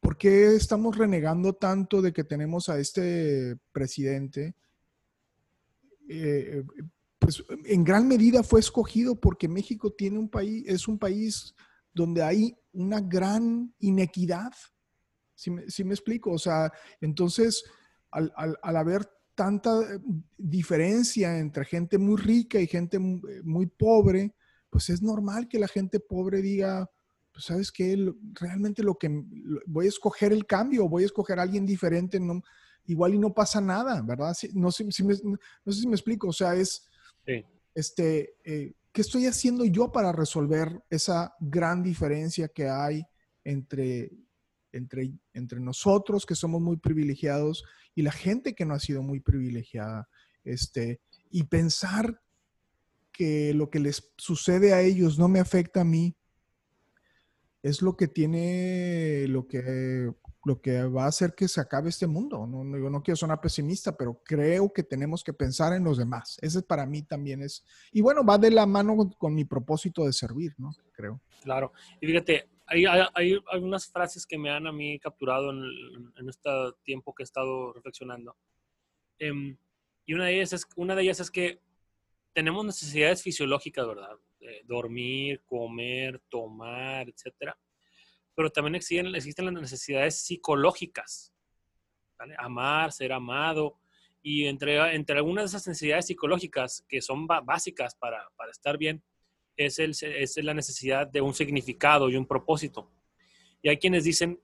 ¿por 0.00 0.16
qué 0.16 0.54
estamos 0.54 0.96
renegando 0.96 1.52
tanto 1.52 2.00
de 2.00 2.12
que 2.12 2.24
tenemos 2.24 2.68
a 2.68 2.78
este 2.78 3.56
presidente? 3.72 4.54
Eh, 6.08 6.64
pues 7.18 7.42
en 7.64 7.84
gran 7.84 8.06
medida 8.06 8.42
fue 8.42 8.60
escogido 8.60 9.20
porque 9.20 9.48
México 9.48 9.92
tiene 9.92 10.18
un 10.18 10.28
país, 10.28 10.64
es 10.66 10.86
un 10.88 10.98
país 10.98 11.54
donde 11.92 12.22
hay 12.22 12.56
una 12.72 13.00
gran 13.00 13.74
inequidad. 13.80 14.52
Si 15.34 15.50
me, 15.50 15.94
explico? 15.94 16.32
O 16.32 16.38
sea, 16.38 16.72
entonces, 17.00 17.64
al, 18.10 18.32
haber 18.62 19.08
tanta 19.34 19.80
eh, 19.82 20.00
diferencia 20.36 21.38
entre 21.38 21.64
gente 21.64 21.96
muy 21.96 22.16
rica 22.16 22.60
y 22.60 22.66
gente 22.66 22.98
muy 22.98 23.66
pobre, 23.66 24.34
pues 24.70 24.90
es 24.90 25.00
normal 25.00 25.48
que 25.48 25.60
la 25.60 25.68
gente 25.68 26.00
pobre 26.00 26.42
diga, 26.42 26.90
pues 27.32 27.44
sabes 27.44 27.70
qué, 27.70 28.12
realmente 28.32 28.82
lo 28.82 28.96
que 28.96 29.08
voy 29.66 29.86
a 29.86 29.90
escoger 29.90 30.32
el 30.32 30.44
cambio, 30.46 30.88
voy 30.88 31.04
a 31.04 31.06
escoger 31.06 31.38
a 31.38 31.42
alguien 31.42 31.64
diferente, 31.64 32.18
no, 32.18 32.42
igual 32.86 33.14
y 33.14 33.18
no 33.18 33.32
pasa 33.32 33.60
nada, 33.60 34.02
¿verdad? 34.02 34.34
No 34.54 34.72
sé, 34.72 34.90
si 34.90 35.04
me, 35.04 35.14
no 35.64 35.72
sé 35.72 35.80
si 35.80 35.86
me 35.86 35.94
explico, 35.94 36.28
o 36.28 36.32
sea, 36.32 36.54
es, 36.54 36.88
este, 37.74 38.36
eh, 38.44 38.72
¿Qué 38.92 39.02
estoy 39.02 39.26
haciendo 39.26 39.64
yo 39.64 39.92
para 39.92 40.12
resolver 40.12 40.82
esa 40.90 41.34
gran 41.38 41.82
diferencia 41.82 42.48
que 42.48 42.68
hay 42.68 43.04
entre, 43.44 44.10
entre, 44.72 45.12
entre 45.32 45.60
nosotros, 45.60 46.26
que 46.26 46.34
somos 46.34 46.60
muy 46.60 46.78
privilegiados, 46.78 47.64
y 47.94 48.02
la 48.02 48.12
gente 48.12 48.54
que 48.54 48.64
no 48.64 48.74
ha 48.74 48.80
sido 48.80 49.02
muy 49.02 49.20
privilegiada? 49.20 50.08
Este, 50.42 51.00
y 51.30 51.44
pensar 51.44 52.20
que 53.12 53.52
lo 53.54 53.70
que 53.70 53.80
les 53.80 54.12
sucede 54.16 54.72
a 54.72 54.80
ellos 54.80 55.18
no 55.18 55.28
me 55.28 55.40
afecta 55.40 55.82
a 55.82 55.84
mí, 55.84 56.16
es 57.62 57.82
lo 57.82 57.96
que 57.96 58.08
tiene, 58.08 59.26
lo 59.28 59.46
que 59.46 60.12
lo 60.48 60.62
que 60.62 60.82
va 60.82 61.04
a 61.04 61.08
hacer 61.08 61.34
que 61.34 61.46
se 61.46 61.60
acabe 61.60 61.90
este 61.90 62.06
mundo. 62.06 62.46
No, 62.46 62.64
yo 62.78 62.88
no 62.88 63.02
quiero 63.02 63.16
sonar 63.16 63.38
pesimista, 63.38 63.94
pero 63.94 64.22
creo 64.24 64.72
que 64.72 64.82
tenemos 64.82 65.22
que 65.22 65.34
pensar 65.34 65.74
en 65.74 65.84
los 65.84 65.98
demás. 65.98 66.38
Ese 66.40 66.62
para 66.62 66.86
mí 66.86 67.02
también 67.02 67.42
es, 67.42 67.64
y 67.92 68.00
bueno, 68.00 68.24
va 68.24 68.38
de 68.38 68.50
la 68.50 68.64
mano 68.64 69.10
con, 69.18 69.34
mi 69.34 69.44
propósito 69.44 70.06
de 70.06 70.12
servir, 70.14 70.54
¿no? 70.56 70.70
Creo. 70.92 71.20
Claro. 71.42 71.72
Y 72.00 72.06
fíjate, 72.06 72.48
hay, 72.66 72.86
hay, 73.14 73.38
algunas 73.52 73.86
frases 73.92 74.26
que 74.26 74.38
me 74.38 74.50
han 74.50 74.66
a 74.66 74.72
mí 74.72 74.98
capturado 74.98 75.50
en, 75.50 76.12
en 76.16 76.28
este 76.28 76.50
tiempo 76.82 77.14
que 77.14 77.22
he 77.22 77.24
estado 77.24 77.74
reflexionando. 77.74 78.34
Em, 79.18 79.56
y 80.06 80.14
una 80.14 80.24
de, 80.24 80.36
ellas 80.36 80.54
es, 80.54 80.66
una 80.76 80.94
de 80.94 81.02
ellas 81.02 81.20
es 81.20 81.30
que 81.30 81.60
tenemos 82.32 82.64
necesidades 82.64 83.22
fisiológicas, 83.22 83.86
¿verdad? 83.86 84.16
dormir, 84.64 85.42
comer, 85.44 86.22
tomar, 86.30 87.08
etcétera 87.08 87.58
pero 88.38 88.50
también 88.52 88.76
existen, 88.76 89.12
existen 89.16 89.46
las 89.46 89.54
necesidades 89.54 90.22
psicológicas. 90.22 91.34
Amar, 92.38 92.92
ser 92.92 93.12
amado. 93.12 93.80
Y 94.22 94.44
entre, 94.44 94.94
entre 94.94 95.16
algunas 95.16 95.42
de 95.42 95.46
esas 95.48 95.66
necesidades 95.66 96.06
psicológicas 96.06 96.84
que 96.88 97.02
son 97.02 97.26
básicas 97.26 97.96
para, 97.96 98.28
para, 98.36 98.52
estar 98.52 98.78
bien, 98.78 99.02
es, 99.56 99.80
el, 99.80 99.90
es 99.90 100.36
la 100.36 100.54
necesidad 100.54 101.08
de 101.08 101.20
un 101.20 101.34
significado 101.34 102.08
y 102.08 102.14
un 102.14 102.26
propósito. 102.26 102.88
Y 103.60 103.70
hay 103.70 103.78
quienes 103.78 104.04
dicen 104.04 104.40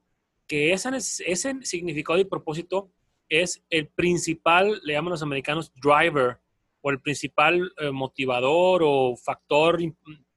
que 0.49 0.73
esa, 0.73 0.91
ese 0.97 1.55
significado 1.63 2.19
y 2.19 2.25
propósito 2.25 2.91
es 3.29 3.63
el 3.71 3.87
principal, 3.87 4.81
le 4.83 4.95
llaman 4.95 5.13
los 5.13 5.23
americanos, 5.23 5.73
driver, 5.73 6.41
o 6.81 6.91
el 6.91 7.01
principal 7.01 7.73
eh, 7.77 7.93
motivador 7.93 8.83
o 8.85 9.17
factor 9.17 9.79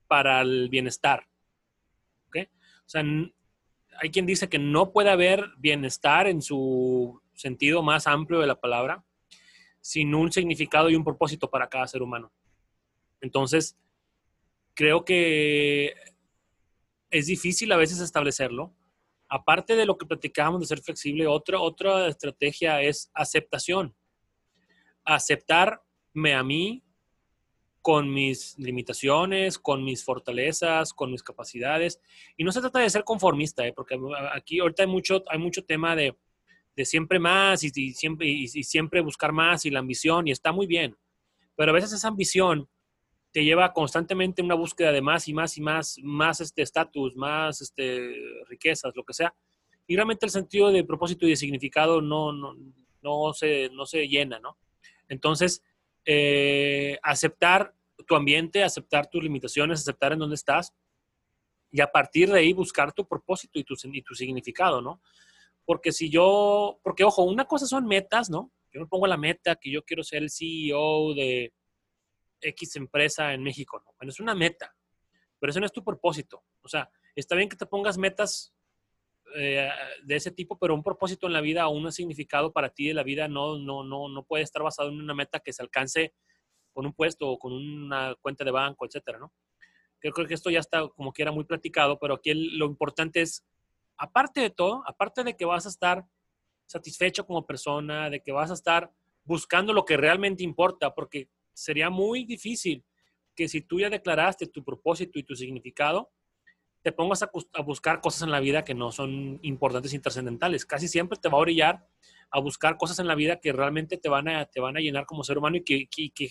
para 0.06 0.42
el 0.42 0.68
bienestar. 0.68 1.26
¿Okay? 2.28 2.44
O 2.44 2.88
sea, 2.88 3.02
hay 4.00 4.10
quien 4.10 4.26
dice 4.26 4.48
que 4.48 4.58
no 4.58 4.92
puede 4.92 5.10
haber 5.10 5.50
bienestar 5.58 6.26
en 6.26 6.40
su 6.42 7.20
sentido 7.34 7.82
más 7.82 8.06
amplio 8.06 8.40
de 8.40 8.46
la 8.46 8.60
palabra 8.60 9.04
sin 9.80 10.14
un 10.14 10.30
significado 10.32 10.90
y 10.90 10.96
un 10.96 11.04
propósito 11.04 11.50
para 11.50 11.68
cada 11.68 11.86
ser 11.86 12.02
humano. 12.02 12.32
Entonces, 13.20 13.76
creo 14.74 15.04
que 15.04 15.94
es 17.10 17.26
difícil 17.26 17.72
a 17.72 17.76
veces 17.76 18.00
establecerlo. 18.00 18.74
Aparte 19.28 19.76
de 19.76 19.86
lo 19.86 19.98
que 19.98 20.06
platicábamos 20.06 20.60
de 20.60 20.66
ser 20.66 20.80
flexible, 20.80 21.26
otra, 21.26 21.60
otra 21.60 22.08
estrategia 22.08 22.82
es 22.82 23.10
aceptación. 23.14 23.94
Aceptarme 25.04 26.34
a 26.34 26.42
mí 26.42 26.84
con 27.82 28.12
mis 28.12 28.58
limitaciones, 28.58 29.58
con 29.58 29.84
mis 29.84 30.04
fortalezas, 30.04 30.92
con 30.92 31.10
mis 31.10 31.22
capacidades. 31.22 32.00
Y 32.36 32.44
no 32.44 32.52
se 32.52 32.60
trata 32.60 32.80
de 32.80 32.90
ser 32.90 33.04
conformista, 33.04 33.66
¿eh? 33.66 33.72
porque 33.72 33.98
aquí 34.32 34.60
ahorita 34.60 34.82
hay 34.82 34.88
mucho, 34.88 35.24
hay 35.28 35.38
mucho 35.38 35.64
tema 35.64 35.96
de, 35.96 36.16
de 36.78 36.84
siempre 36.84 37.18
más 37.18 37.64
y, 37.64 37.70
siempre, 37.92 38.28
y, 38.28 38.46
siempre 38.46 39.00
buscar 39.00 39.32
más 39.32 39.64
y 39.64 39.70
la 39.70 39.80
ambición, 39.80 40.28
y 40.28 40.30
está 40.30 40.52
muy 40.52 40.66
bien. 40.66 40.96
Pero 41.56 41.70
a 41.70 41.74
veces 41.74 41.92
esa 41.92 42.08
ambición 42.08 42.68
te 43.32 43.44
lleva 43.44 43.72
constantemente 43.72 44.42
a 44.42 44.44
una 44.44 44.54
búsqueda 44.54 44.92
de 44.92 45.02
más 45.02 45.28
y 45.28 45.34
más 45.34 45.56
y 45.56 45.60
más, 45.60 45.98
más 46.02 46.40
este 46.40 46.62
estatus, 46.62 47.16
más 47.16 47.60
este, 47.60 48.14
riquezas, 48.48 48.92
lo 48.94 49.04
que 49.04 49.12
sea. 49.12 49.34
Y 49.86 49.96
realmente 49.96 50.26
el 50.26 50.30
sentido 50.30 50.70
de 50.70 50.84
propósito 50.84 51.26
y 51.26 51.30
de 51.30 51.36
significado 51.36 52.00
no, 52.00 52.32
no, 52.32 52.54
no, 53.02 53.32
se, 53.32 53.70
no 53.70 53.86
se 53.86 54.06
llena, 54.06 54.38
¿no? 54.38 54.56
Entonces, 55.08 55.62
eh, 56.10 56.98
aceptar 57.02 57.74
tu 58.06 58.16
ambiente, 58.16 58.64
aceptar 58.64 59.10
tus 59.10 59.22
limitaciones, 59.22 59.80
aceptar 59.80 60.14
en 60.14 60.20
dónde 60.20 60.36
estás 60.36 60.72
y 61.70 61.82
a 61.82 61.92
partir 61.92 62.30
de 62.30 62.38
ahí 62.38 62.54
buscar 62.54 62.94
tu 62.94 63.06
propósito 63.06 63.58
y 63.58 63.64
tu, 63.64 63.76
significado, 63.76 64.80
¿no? 64.80 65.02
Porque 65.66 65.92
si 65.92 66.08
yo, 66.08 66.80
porque 66.82 67.04
ojo, 67.04 67.24
una 67.24 67.44
cosa 67.44 67.66
son 67.66 67.84
metas, 67.84 68.30
¿no? 68.30 68.50
Yo 68.72 68.80
me 68.80 68.86
pongo 68.86 69.06
la 69.06 69.18
meta 69.18 69.56
que 69.56 69.70
yo 69.70 69.84
quiero 69.84 70.02
ser 70.02 70.22
el 70.22 70.30
CEO 70.30 71.12
de 71.12 71.52
X 72.40 72.76
empresa 72.76 73.34
en 73.34 73.42
México, 73.42 73.78
¿no? 73.84 73.92
Bueno, 73.98 74.10
es 74.10 74.18
una 74.18 74.34
meta, 74.34 74.74
pero 75.38 75.50
eso 75.50 75.60
no 75.60 75.66
es 75.66 75.72
tu 75.72 75.84
propósito. 75.84 76.42
O 76.62 76.68
sea, 76.68 76.90
está 77.16 77.34
bien 77.34 77.50
que 77.50 77.56
te 77.56 77.66
pongas 77.66 77.98
metas 77.98 78.54
eh, 79.36 79.68
de 80.04 80.16
ese 80.16 80.30
tipo, 80.30 80.58
pero 80.58 80.74
un 80.74 80.82
propósito 80.82 81.26
en 81.26 81.32
la 81.32 81.40
vida 81.40 81.68
o 81.68 81.70
un 81.70 81.90
significado 81.92 82.52
para 82.52 82.70
ti 82.70 82.88
de 82.88 82.94
la 82.94 83.02
vida 83.02 83.28
no, 83.28 83.58
no, 83.58 83.84
no, 83.84 84.08
no 84.08 84.24
puede 84.24 84.44
estar 84.44 84.62
basado 84.62 84.88
en 84.88 85.00
una 85.00 85.14
meta 85.14 85.40
que 85.40 85.52
se 85.52 85.62
alcance 85.62 86.14
con 86.72 86.86
un 86.86 86.92
puesto 86.92 87.28
o 87.28 87.38
con 87.38 87.52
una 87.52 88.14
cuenta 88.20 88.44
de 88.44 88.50
banco, 88.50 88.86
etcétera, 88.86 89.18
¿no? 89.18 89.32
Creo 90.00 90.26
que 90.26 90.34
esto 90.34 90.48
ya 90.48 90.60
está 90.60 90.88
como 90.88 91.12
que 91.12 91.22
era 91.22 91.32
muy 91.32 91.44
platicado, 91.44 91.98
pero 91.98 92.14
aquí 92.14 92.32
lo 92.32 92.66
importante 92.66 93.20
es, 93.20 93.44
aparte 93.96 94.40
de 94.40 94.50
todo, 94.50 94.82
aparte 94.86 95.24
de 95.24 95.36
que 95.36 95.44
vas 95.44 95.66
a 95.66 95.70
estar 95.70 96.06
satisfecho 96.66 97.26
como 97.26 97.46
persona, 97.46 98.08
de 98.10 98.22
que 98.22 98.30
vas 98.30 98.50
a 98.50 98.54
estar 98.54 98.92
buscando 99.24 99.72
lo 99.72 99.84
que 99.84 99.96
realmente 99.96 100.44
importa, 100.44 100.94
porque 100.94 101.28
sería 101.52 101.90
muy 101.90 102.24
difícil 102.24 102.84
que 103.34 103.48
si 103.48 103.60
tú 103.60 103.80
ya 103.80 103.90
declaraste 103.90 104.46
tu 104.46 104.64
propósito 104.64 105.18
y 105.18 105.24
tu 105.24 105.34
significado, 105.34 106.12
te 106.82 106.92
pongas 106.92 107.22
a, 107.22 107.30
buscar 107.62 108.00
cosas 108.00 108.22
en 108.22 108.30
la 108.30 108.40
vida 108.40 108.64
que 108.64 108.74
no 108.74 108.92
son 108.92 109.38
importantes 109.42 109.92
y 109.92 109.98
trascendentales. 109.98 110.64
Casi 110.64 110.88
siempre 110.88 111.18
te 111.18 111.28
va 111.28 111.38
a 111.38 111.40
orillar 111.40 111.86
a 112.30 112.40
buscar 112.40 112.76
cosas 112.76 112.98
en 112.98 113.06
la 113.06 113.14
vida 113.14 113.40
que 113.40 113.52
realmente 113.52 113.96
te 113.96 114.08
van 114.08 114.28
a, 114.28 114.46
te 114.46 114.60
van 114.60 114.76
a 114.76 114.80
llenar 114.80 115.06
como 115.06 115.24
ser 115.24 115.38
humano 115.38 115.56
y 115.56 115.64
que, 115.64 115.88
que, 115.88 116.30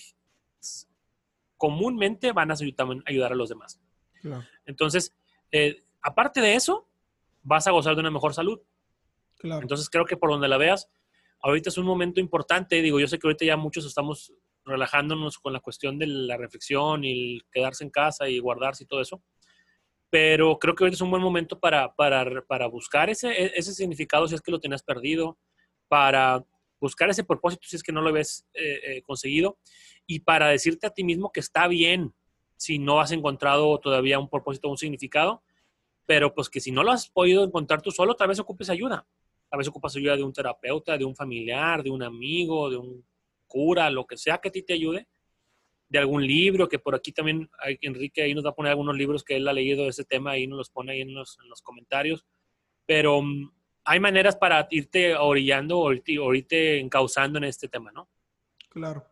comúnmente 1.57 2.31
van 2.31 2.51
a 2.51 2.55
ayudar 3.05 3.31
a 3.31 3.35
los 3.35 3.49
demás. 3.49 3.81
Entonces, 4.65 5.15
eh, 5.51 5.83
aparte 6.01 6.41
de 6.41 6.55
eso, 6.55 6.87
vas 7.43 7.67
a 7.67 7.71
gozar 7.71 7.95
de 7.95 8.01
una 8.01 8.11
mejor 8.11 8.33
salud. 8.33 8.59
Entonces, 9.41 9.89
creo 9.89 10.05
que 10.05 10.17
por 10.17 10.29
donde 10.29 10.47
la 10.47 10.57
veas, 10.57 10.89
ahorita 11.41 11.69
es 11.69 11.77
un 11.77 11.85
momento 11.85 12.19
importante. 12.19 12.81
Digo, 12.81 12.99
yo 12.99 13.07
sé 13.07 13.17
que 13.17 13.27
ahorita 13.27 13.45
ya 13.45 13.57
muchos 13.57 13.85
estamos 13.85 14.33
relajándonos 14.65 15.39
con 15.39 15.53
la 15.53 15.61
cuestión 15.61 15.97
de 15.97 16.07
la 16.07 16.37
reflexión 16.37 17.03
y 17.03 17.11
el 17.11 17.45
quedarse 17.51 17.83
en 17.83 17.89
casa 17.89 18.27
y 18.29 18.39
guardarse 18.39 18.83
y 18.83 18.87
todo 18.87 19.01
eso 19.01 19.23
pero 20.09 20.57
creo 20.59 20.75
que 20.75 20.87
es 20.87 21.01
un 21.01 21.11
buen 21.11 21.21
momento 21.21 21.59
para, 21.59 21.93
para, 21.93 22.41
para 22.43 22.67
buscar 22.67 23.09
ese, 23.09 23.29
e, 23.29 23.51
ese, 23.55 23.73
significado 23.73 24.27
si 24.27 24.35
es 24.35 24.41
que 24.41 24.51
lo 24.51 24.59
tenías 24.59 24.83
perdido, 24.83 25.37
para 25.87 26.45
buscar 26.79 27.09
ese 27.09 27.23
propósito 27.23 27.63
si 27.67 27.75
es 27.75 27.83
que 27.83 27.91
no 27.91 28.01
lo 28.01 28.09
habías 28.09 28.45
eh, 28.53 28.79
eh, 28.83 29.01
conseguido 29.01 29.57
y 30.05 30.19
para 30.19 30.49
decirte 30.49 30.87
a 30.87 30.91
ti 30.91 31.03
mismo 31.03 31.31
que 31.31 31.39
está 31.39 31.67
bien 31.67 32.13
si 32.55 32.79
no 32.79 32.99
has 32.99 33.11
encontrado 33.11 33.79
todavía 33.79 34.19
un 34.19 34.29
propósito 34.29 34.69
un 34.69 34.77
significado, 34.77 35.43
pero 36.05 36.33
pues 36.33 36.49
que 36.49 36.59
si 36.59 36.71
no 36.71 36.83
lo 36.83 36.91
has 36.91 37.09
podido 37.09 37.43
encontrar 37.43 37.81
tú 37.81 37.91
solo, 37.91 38.15
tal 38.15 38.29
vez 38.29 38.39
ocupes 38.39 38.69
ayuda. 38.69 39.05
A 39.49 39.57
veces 39.57 39.69
ocupas 39.69 39.95
ayuda 39.95 40.17
de 40.17 40.23
un 40.23 40.33
terapeuta, 40.33 40.97
de 40.97 41.05
un 41.05 41.15
familiar, 41.15 41.81
de 41.81 41.89
un 41.89 42.03
amigo, 42.03 42.69
de 42.69 42.77
un 42.77 43.05
cura, 43.45 43.89
lo 43.89 44.05
que 44.05 44.17
sea 44.17 44.39
que 44.39 44.49
a 44.49 44.51
ti 44.51 44.63
te 44.63 44.73
ayude 44.73 45.07
de 45.89 45.99
algún 45.99 46.25
libro, 46.25 46.67
que 46.67 46.79
por 46.79 46.95
aquí 46.95 47.11
también 47.11 47.49
hay, 47.59 47.77
Enrique 47.81 48.21
ahí 48.21 48.33
nos 48.33 48.45
va 48.45 48.49
a 48.49 48.55
poner 48.55 48.71
algunos 48.71 48.95
libros 48.95 49.23
que 49.23 49.37
él 49.37 49.47
ha 49.47 49.53
leído 49.53 49.83
de 49.83 49.89
ese 49.89 50.03
tema, 50.03 50.31
ahí 50.31 50.47
nos 50.47 50.57
los 50.57 50.69
pone 50.69 50.91
ahí 50.91 51.01
en 51.01 51.13
los, 51.13 51.37
comentarios. 51.63 52.25
Pero 52.85 53.21
mm, 53.21 53.51
hay 53.85 53.99
maneras 53.99 54.35
para 54.35 54.67
irte 54.71 55.15
orillando 55.15 55.79
o 55.79 55.93
irte 55.93 56.79
encauzando 56.79 57.37
en 57.37 57.45
este 57.45 57.67
tema, 57.67 57.91
¿no? 57.91 58.09
Claro. 58.69 59.05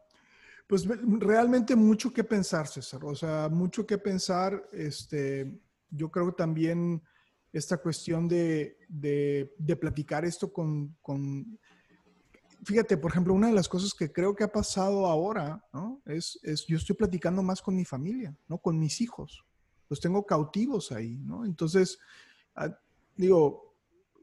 Pues 0.67 0.87
realmente 0.87 1.75
mucho 1.75 2.11
que 2.11 2.23
pensar, 2.23 2.67
César. 2.67 3.03
O 3.05 3.15
sea, 3.15 3.49
mucho 3.49 3.85
que 3.85 3.97
pensar. 3.97 4.67
Este, 4.73 5.51
yo 5.89 6.09
creo 6.09 6.27
que 6.27 6.37
también 6.37 7.01
esta 7.53 7.77
cuestión 7.77 8.27
de, 8.27 8.77
de, 8.89 9.75
platicar 9.75 10.25
esto 10.25 10.51
con, 10.51 10.97
con 11.01 11.57
fíjate, 12.65 12.97
por 12.97 13.11
ejemplo, 13.11 13.33
una 13.33 13.47
de 13.47 13.53
las 13.53 13.69
cosas 13.69 13.93
que 13.93 14.11
creo 14.11 14.35
que 14.35 14.43
ha 14.43 14.51
pasado 14.51 15.05
ahora, 15.05 15.63
¿no? 15.71 16.01
Es, 16.05 16.39
es, 16.43 16.65
yo 16.65 16.77
estoy 16.77 16.95
platicando 16.95 17.43
más 17.43 17.61
con 17.61 17.75
mi 17.75 17.85
familia, 17.85 18.35
¿no? 18.47 18.57
Con 18.57 18.79
mis 18.79 19.01
hijos. 19.01 19.45
Los 19.89 20.01
tengo 20.01 20.25
cautivos 20.25 20.91
ahí, 20.91 21.17
¿no? 21.19 21.45
Entonces, 21.45 21.99
ah, 22.55 22.75
digo, 23.15 23.75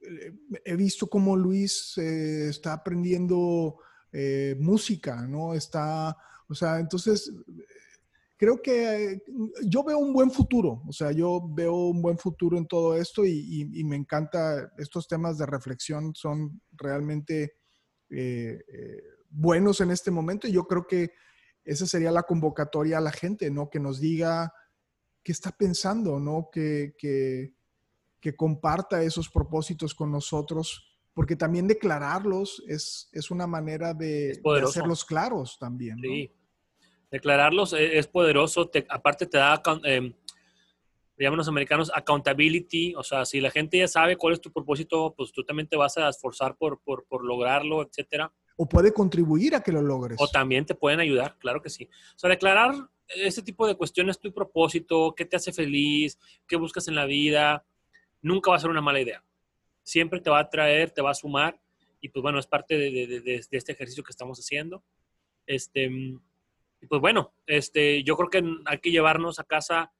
eh, 0.03 0.35
he 0.65 0.77
visto 0.77 1.07
cómo 1.07 1.37
Luis 1.37 1.97
eh, 1.99 2.49
está 2.49 2.73
aprendiendo 2.73 3.79
eh, 4.13 4.57
música, 4.59 5.27
¿no? 5.27 5.55
Está, 5.55 6.17
o 6.49 6.55
sea, 6.55 6.81
entonces, 6.81 7.33
creo 8.37 8.61
que 8.61 9.23
yo 9.65 9.85
veo 9.85 9.99
un 9.99 10.13
buen 10.13 10.33
futuro, 10.33 10.83
o 10.89 10.93
sea, 10.93 11.13
yo 11.13 11.41
veo 11.49 11.75
un 11.75 12.03
buen 12.03 12.19
futuro 12.19 12.59
en 12.59 12.67
todo 12.67 12.97
esto 12.97 13.25
y, 13.25 13.71
y 13.73 13.85
me 13.85 13.95
encanta, 13.95 14.73
estos 14.79 15.07
temas 15.07 15.39
de 15.39 15.47
reflexión 15.47 16.13
son 16.15 16.61
realmente 16.73 17.62
eh, 18.13 18.65
eh, 18.69 19.03
buenos 19.29 19.81
en 19.81 19.91
este 19.91 20.11
momento. 20.11 20.47
Y 20.47 20.53
yo 20.53 20.65
creo 20.65 20.87
que 20.87 21.13
esa 21.65 21.87
sería 21.87 22.11
la 22.11 22.25
convocatoria 22.25 22.99
a 22.99 23.01
la 23.03 23.13
gente, 23.13 23.51
¿no? 23.51 23.71
Que 23.71 23.81
nos 23.81 24.01
diga 24.01 24.53
qué 25.23 25.33
está 25.33 25.53
pensando, 25.53 26.19
¿no? 26.19 26.49
Que, 26.53 26.95
que, 26.99 27.55
comparta 28.37 29.03
esos 29.03 29.29
propósitos 29.29 29.95
con 29.95 30.13
nosotros, 30.13 30.97
porque 31.13 31.35
también 31.35 31.67
declararlos 31.67 32.63
es, 32.69 33.09
es 33.13 33.31
una 33.31 33.47
manera 33.49 33.95
de, 33.95 34.41
hacerlos 34.63 35.05
claros 35.05 35.59
también. 35.59 35.99
Sí, 36.01 36.33
declararlos 37.11 37.73
e, 37.73 37.99
es, 37.99 38.07
poderoso, 38.07 38.71
aparte 38.89 39.27
te 39.27 39.39
da... 39.39 39.61
Eh, 39.85 40.15
llaman 41.25 41.39
los 41.39 41.49
americanos 41.49 41.91
accountability, 41.95 42.95
o 42.95 43.03
sea, 43.03 43.25
si 43.25 43.41
la 43.41 43.51
gente 43.51 43.79
ya 43.79 43.89
sabe 43.89 44.17
cuál 44.17 44.35
es 44.35 44.41
tu 44.41 44.53
propósito, 44.53 45.15
pues 45.17 45.33
tú 45.33 45.45
también 45.45 45.69
te 45.69 45.77
vas 45.77 45.97
a 45.99 46.09
esforzar 46.09 46.57
por, 46.57 46.81
por, 46.81 47.05
por 47.07 47.25
lograrlo, 47.25 47.83
etcétera. 47.83 48.33
O 48.57 48.69
puede 48.69 48.93
contribuir 48.93 49.55
a 49.55 49.63
que 49.63 49.73
lo 49.73 49.83
logres. 49.83 50.19
O 50.21 50.29
también 50.29 50.67
te 50.67 50.75
pueden 50.75 51.01
ayudar, 51.01 51.37
claro 51.39 51.63
que 51.63 51.71
sí. 51.71 51.89
O 52.15 52.19
sea, 52.19 52.31
declarar 52.31 52.75
ese 53.09 53.43
tipo 53.43 53.67
de 53.67 53.77
cuestiones, 53.77 54.19
tu 54.19 54.33
propósito, 54.33 55.15
qué 55.17 55.25
te 55.25 55.37
hace 55.37 55.53
feliz, 55.53 56.19
qué 56.47 56.57
buscas 56.57 56.89
en 56.89 56.95
la 56.95 57.05
vida, 57.05 57.65
nunca 58.21 58.51
va 58.51 58.57
a 58.57 58.61
ser 58.61 58.71
una 58.71 58.81
mala 58.81 59.01
idea. 59.01 59.25
Siempre 59.83 60.21
te 60.21 60.31
va 60.31 60.39
a 60.39 60.51
traer, 60.51 60.91
te 60.91 61.03
va 61.03 61.11
a 61.11 61.15
sumar, 61.15 61.61
y 62.01 62.09
pues 62.09 62.23
bueno, 62.23 62.39
es 62.39 62.47
parte 62.47 62.77
de, 62.77 62.91
de, 62.91 63.07
de, 63.07 63.21
de 63.21 63.59
este 63.59 63.73
ejercicio 63.73 64.03
que 64.03 64.11
estamos 64.11 64.39
haciendo. 64.39 64.83
Este, 65.47 65.85
y 66.83 66.87
pues 66.89 67.01
bueno, 67.01 67.33
este, 67.47 68.03
yo 68.03 68.17
creo 68.17 68.29
que 68.29 68.45
hay 68.67 68.79
que 68.79 68.91
llevarnos 68.91 69.39
a 69.39 69.45
casa 69.45 69.93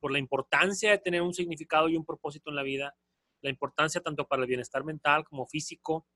por 0.00 0.12
la 0.12 0.18
importancia 0.18 0.90
de 0.90 0.98
tener 0.98 1.22
un 1.22 1.34
significado 1.34 1.88
y 1.88 1.96
un 1.96 2.04
propósito 2.04 2.50
en 2.50 2.56
la 2.56 2.62
vida, 2.62 2.94
la 3.40 3.50
importancia 3.50 4.00
tanto 4.00 4.26
para 4.26 4.42
el 4.42 4.48
bienestar 4.48 4.84
mental 4.84 5.24
como 5.24 5.46
físico, 5.46 6.06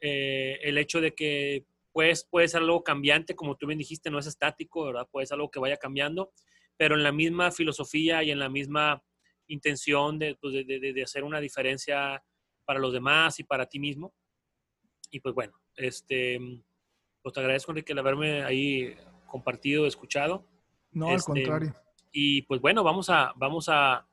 eh, 0.00 0.58
el 0.62 0.78
hecho 0.78 1.00
de 1.00 1.14
que 1.14 1.66
pues, 1.92 2.24
puede 2.24 2.48
ser 2.48 2.62
algo 2.62 2.82
cambiante, 2.82 3.36
como 3.36 3.56
tú 3.56 3.66
bien 3.66 3.78
dijiste, 3.78 4.10
no 4.10 4.18
es 4.18 4.26
estático, 4.26 4.84
¿verdad? 4.86 5.08
Puede 5.10 5.26
ser 5.26 5.36
algo 5.36 5.50
que 5.50 5.60
vaya 5.60 5.76
cambiando, 5.76 6.32
pero 6.76 6.96
en 6.96 7.04
la 7.04 7.12
misma 7.12 7.52
filosofía 7.52 8.22
y 8.24 8.32
en 8.32 8.40
la 8.40 8.48
misma 8.48 9.02
intención 9.46 10.18
de, 10.18 10.34
pues, 10.34 10.54
hacer 11.04 11.22
una 11.22 11.40
diferencia 11.40 12.22
para 12.64 12.80
los 12.80 12.92
demás 12.92 13.38
y 13.38 13.44
para 13.44 13.66
ti 13.66 13.78
mismo. 13.78 14.14
Y 15.10 15.20
pues 15.20 15.34
bueno, 15.34 15.52
este, 15.76 16.40
pues 17.22 17.32
te 17.32 17.40
agradezco, 17.40 17.70
Enrique, 17.70 17.92
el 17.92 17.98
haberme 18.00 18.42
ahí 18.42 18.96
compartido, 19.28 19.86
escuchado. 19.86 20.46
No, 20.94 21.08
al 21.08 21.16
este, 21.16 21.32
contrario. 21.32 21.74
Y 22.12 22.42
pues 22.42 22.60
bueno, 22.60 22.82
vamos 22.82 23.10
a, 23.10 23.32
vamos 23.36 23.68
a, 23.68 24.06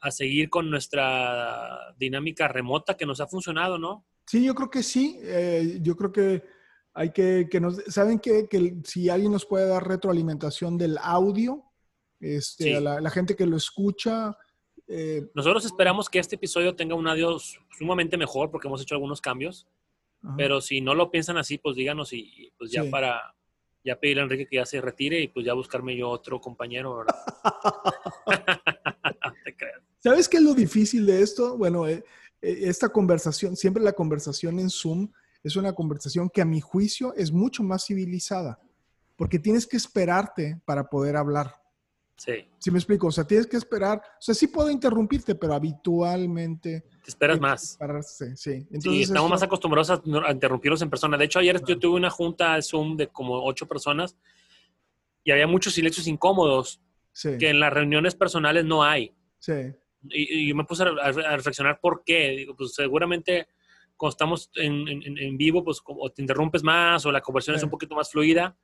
a, 0.00 0.10
seguir 0.10 0.50
con 0.50 0.70
nuestra 0.70 1.94
dinámica 1.96 2.48
remota 2.48 2.96
que 2.96 3.06
nos 3.06 3.20
ha 3.20 3.26
funcionado, 3.26 3.78
¿no? 3.78 4.04
Sí, 4.26 4.44
yo 4.44 4.54
creo 4.54 4.70
que 4.70 4.82
sí. 4.82 5.18
Eh, 5.22 5.78
yo 5.80 5.96
creo 5.96 6.12
que 6.12 6.44
hay 6.92 7.12
que, 7.12 7.48
que 7.50 7.60
nos, 7.60 7.76
¿saben 7.86 8.18
que, 8.18 8.48
que 8.48 8.76
si 8.84 9.08
alguien 9.08 9.32
nos 9.32 9.46
puede 9.46 9.68
dar 9.68 9.86
retroalimentación 9.86 10.76
del 10.76 10.98
audio? 10.98 11.64
Este, 12.20 12.76
a 12.76 12.80
la, 12.80 13.10
gente 13.10 13.36
que 13.36 13.46
lo 13.46 13.56
escucha. 13.56 14.36
Eh, 14.88 15.26
Nosotros 15.34 15.64
esperamos 15.64 16.08
que 16.08 16.18
este 16.18 16.36
episodio 16.36 16.74
tenga 16.74 16.94
un 16.94 17.06
audio 17.06 17.38
sumamente 17.78 18.16
mejor 18.16 18.50
porque 18.50 18.66
hemos 18.66 18.82
hecho 18.82 18.94
algunos 18.94 19.20
cambios. 19.20 19.66
Pero 20.36 20.60
si 20.60 20.80
no 20.80 20.96
lo 20.96 21.12
piensan 21.12 21.36
así, 21.36 21.58
pues 21.58 21.76
díganos 21.76 22.12
y, 22.12 22.52
pues 22.58 22.72
ya 22.72 22.82
para 22.90 23.36
ya 23.84 23.98
pedirle 23.98 24.22
a 24.22 24.24
Enrique 24.24 24.46
que 24.46 24.56
ya 24.56 24.66
se 24.66 24.80
retire 24.80 25.20
y 25.20 25.28
pues 25.28 25.46
ya 25.46 25.54
buscarme 25.54 25.96
yo 25.96 26.10
otro 26.10 26.40
compañero, 26.40 26.98
¿verdad? 26.98 27.16
¿Sabes 29.98 30.28
qué 30.28 30.36
es 30.36 30.42
lo 30.42 30.54
difícil 30.54 31.06
de 31.06 31.22
esto? 31.22 31.56
Bueno, 31.56 31.88
eh, 31.88 32.04
eh, 32.40 32.58
esta 32.62 32.88
conversación, 32.88 33.56
siempre 33.56 33.82
la 33.82 33.92
conversación 33.92 34.58
en 34.58 34.70
Zoom 34.70 35.10
es 35.42 35.56
una 35.56 35.72
conversación 35.72 36.30
que 36.30 36.40
a 36.40 36.44
mi 36.44 36.60
juicio 36.60 37.14
es 37.14 37.32
mucho 37.32 37.62
más 37.62 37.86
civilizada, 37.86 38.60
porque 39.16 39.38
tienes 39.38 39.66
que 39.66 39.76
esperarte 39.76 40.60
para 40.64 40.88
poder 40.88 41.16
hablar. 41.16 41.54
Sí. 42.18 42.32
¿Sí 42.58 42.70
me 42.72 42.78
explico? 42.78 43.06
O 43.06 43.12
sea, 43.12 43.24
tienes 43.24 43.46
que 43.46 43.56
esperar. 43.56 43.98
O 43.98 44.20
sea, 44.20 44.34
sí 44.34 44.48
puedo 44.48 44.68
interrumpirte, 44.70 45.36
pero 45.36 45.54
habitualmente. 45.54 46.84
Te 47.04 47.10
esperas 47.10 47.38
más. 47.40 47.78
sí. 48.34 48.66
Entonces, 48.72 49.08
estamos 49.08 49.30
más 49.30 49.42
acostumbrados 49.44 49.90
a, 49.90 50.32
interrumpirlos 50.32 50.82
en 50.82 50.90
persona. 50.90 51.16
De 51.16 51.26
hecho, 51.26 51.38
ayer 51.38 51.62
yo 51.64 51.78
tuve 51.78 51.96
una 51.96 52.10
junta 52.10 52.56
de 52.56 52.62
Zoom 52.62 52.96
de 52.96 53.06
como 53.06 53.44
ocho 53.44 53.68
personas 53.68 54.16
y 55.22 55.30
había 55.30 55.46
muchos 55.46 55.74
silencios 55.74 56.08
incómodos 56.08 56.80
que 57.38 57.50
en 57.50 57.60
las 57.60 57.72
reuniones 57.72 58.16
personales 58.16 58.64
no 58.64 58.82
hay. 58.82 59.14
Sí. 59.38 59.72
Y, 60.10 60.48
yo 60.48 60.56
me 60.56 60.64
puse 60.64 60.82
a, 60.82 61.12
reflexionar 61.36 61.78
por 61.80 62.02
qué. 62.04 62.30
Digo, 62.30 62.56
pues 62.56 62.74
seguramente 62.74 63.46
cuando 63.96 64.10
estamos 64.10 64.50
en, 64.54 64.88
en, 64.88 65.36
vivo, 65.36 65.62
pues 65.62 65.80
o 65.84 66.10
te 66.10 66.22
interrumpes 66.22 66.64
más 66.64 67.06
o 67.06 67.12
la 67.12 67.20
conversión 67.20 67.54
es 67.54 67.62
un 67.62 67.70
poquito 67.70 67.94
más 67.94 68.10
fluida. 68.10 68.56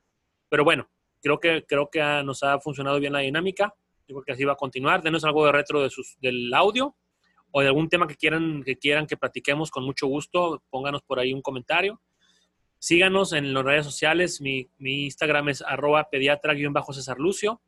Pero 0.49 0.65
bueno, 0.65 0.89
creo 1.25 1.39
que, 1.39 1.65
creo 1.65 1.89
que 1.89 1.99
nos 2.23 2.43
ha 2.43 2.59
funcionado 2.59 2.99
bien 2.99 3.13
la 3.13 3.19
dinámica. 3.19 3.73
Digo 4.07 4.21
que 4.21 4.33
así 4.33 4.45
va 4.45 4.53
a 4.53 4.57
continuar. 4.57 5.01
Denos 5.01 5.23
algo 5.25 5.43
de 5.43 5.51
retro 5.51 5.81
de 5.81 5.89
sus, 5.89 6.17
del 6.21 6.53
audio 6.53 6.95
o 7.49 7.61
de 7.61 7.67
algún 7.67 7.89
tema 7.89 8.05
que 8.05 8.15
quieran, 8.15 8.61
que 8.63 8.77
quieran 8.77 9.07
que 9.07 9.17
platiquemos 9.17 9.71
con 9.71 9.83
mucho 9.83 10.05
gusto. 10.05 10.61
Pónganos 10.69 11.01
por 11.01 11.17
ahí 11.17 11.33
un 11.33 11.41
comentario. 11.41 11.99
Síganos 12.77 13.33
en 13.33 13.55
las 13.55 13.65
redes 13.65 13.85
sociales. 13.85 14.39
Mi, 14.39 14.69
mi 14.77 15.05
Instagram 15.05 15.49
es 15.49 15.63
arroba 15.63 16.07
pediatra-cesar 16.11 17.17
Lucio. 17.17 17.59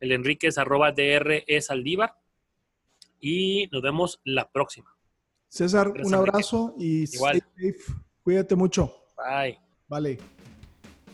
El 0.00 0.12
Enrique 0.12 0.46
es 0.46 0.56
arroba 0.56 0.92
DR 0.92 1.44
Saldívar. 1.60 2.14
Y 3.20 3.68
nos 3.72 3.82
vemos 3.82 4.22
la 4.24 4.50
próxima. 4.50 4.96
César, 5.48 5.92
un 6.02 6.14
abrazo 6.14 6.74
y 6.78 7.14
Igual. 7.14 7.42
Cuídate 8.22 8.54
mucho. 8.56 8.90
Bye. 9.18 9.58
Vale. 9.86 10.35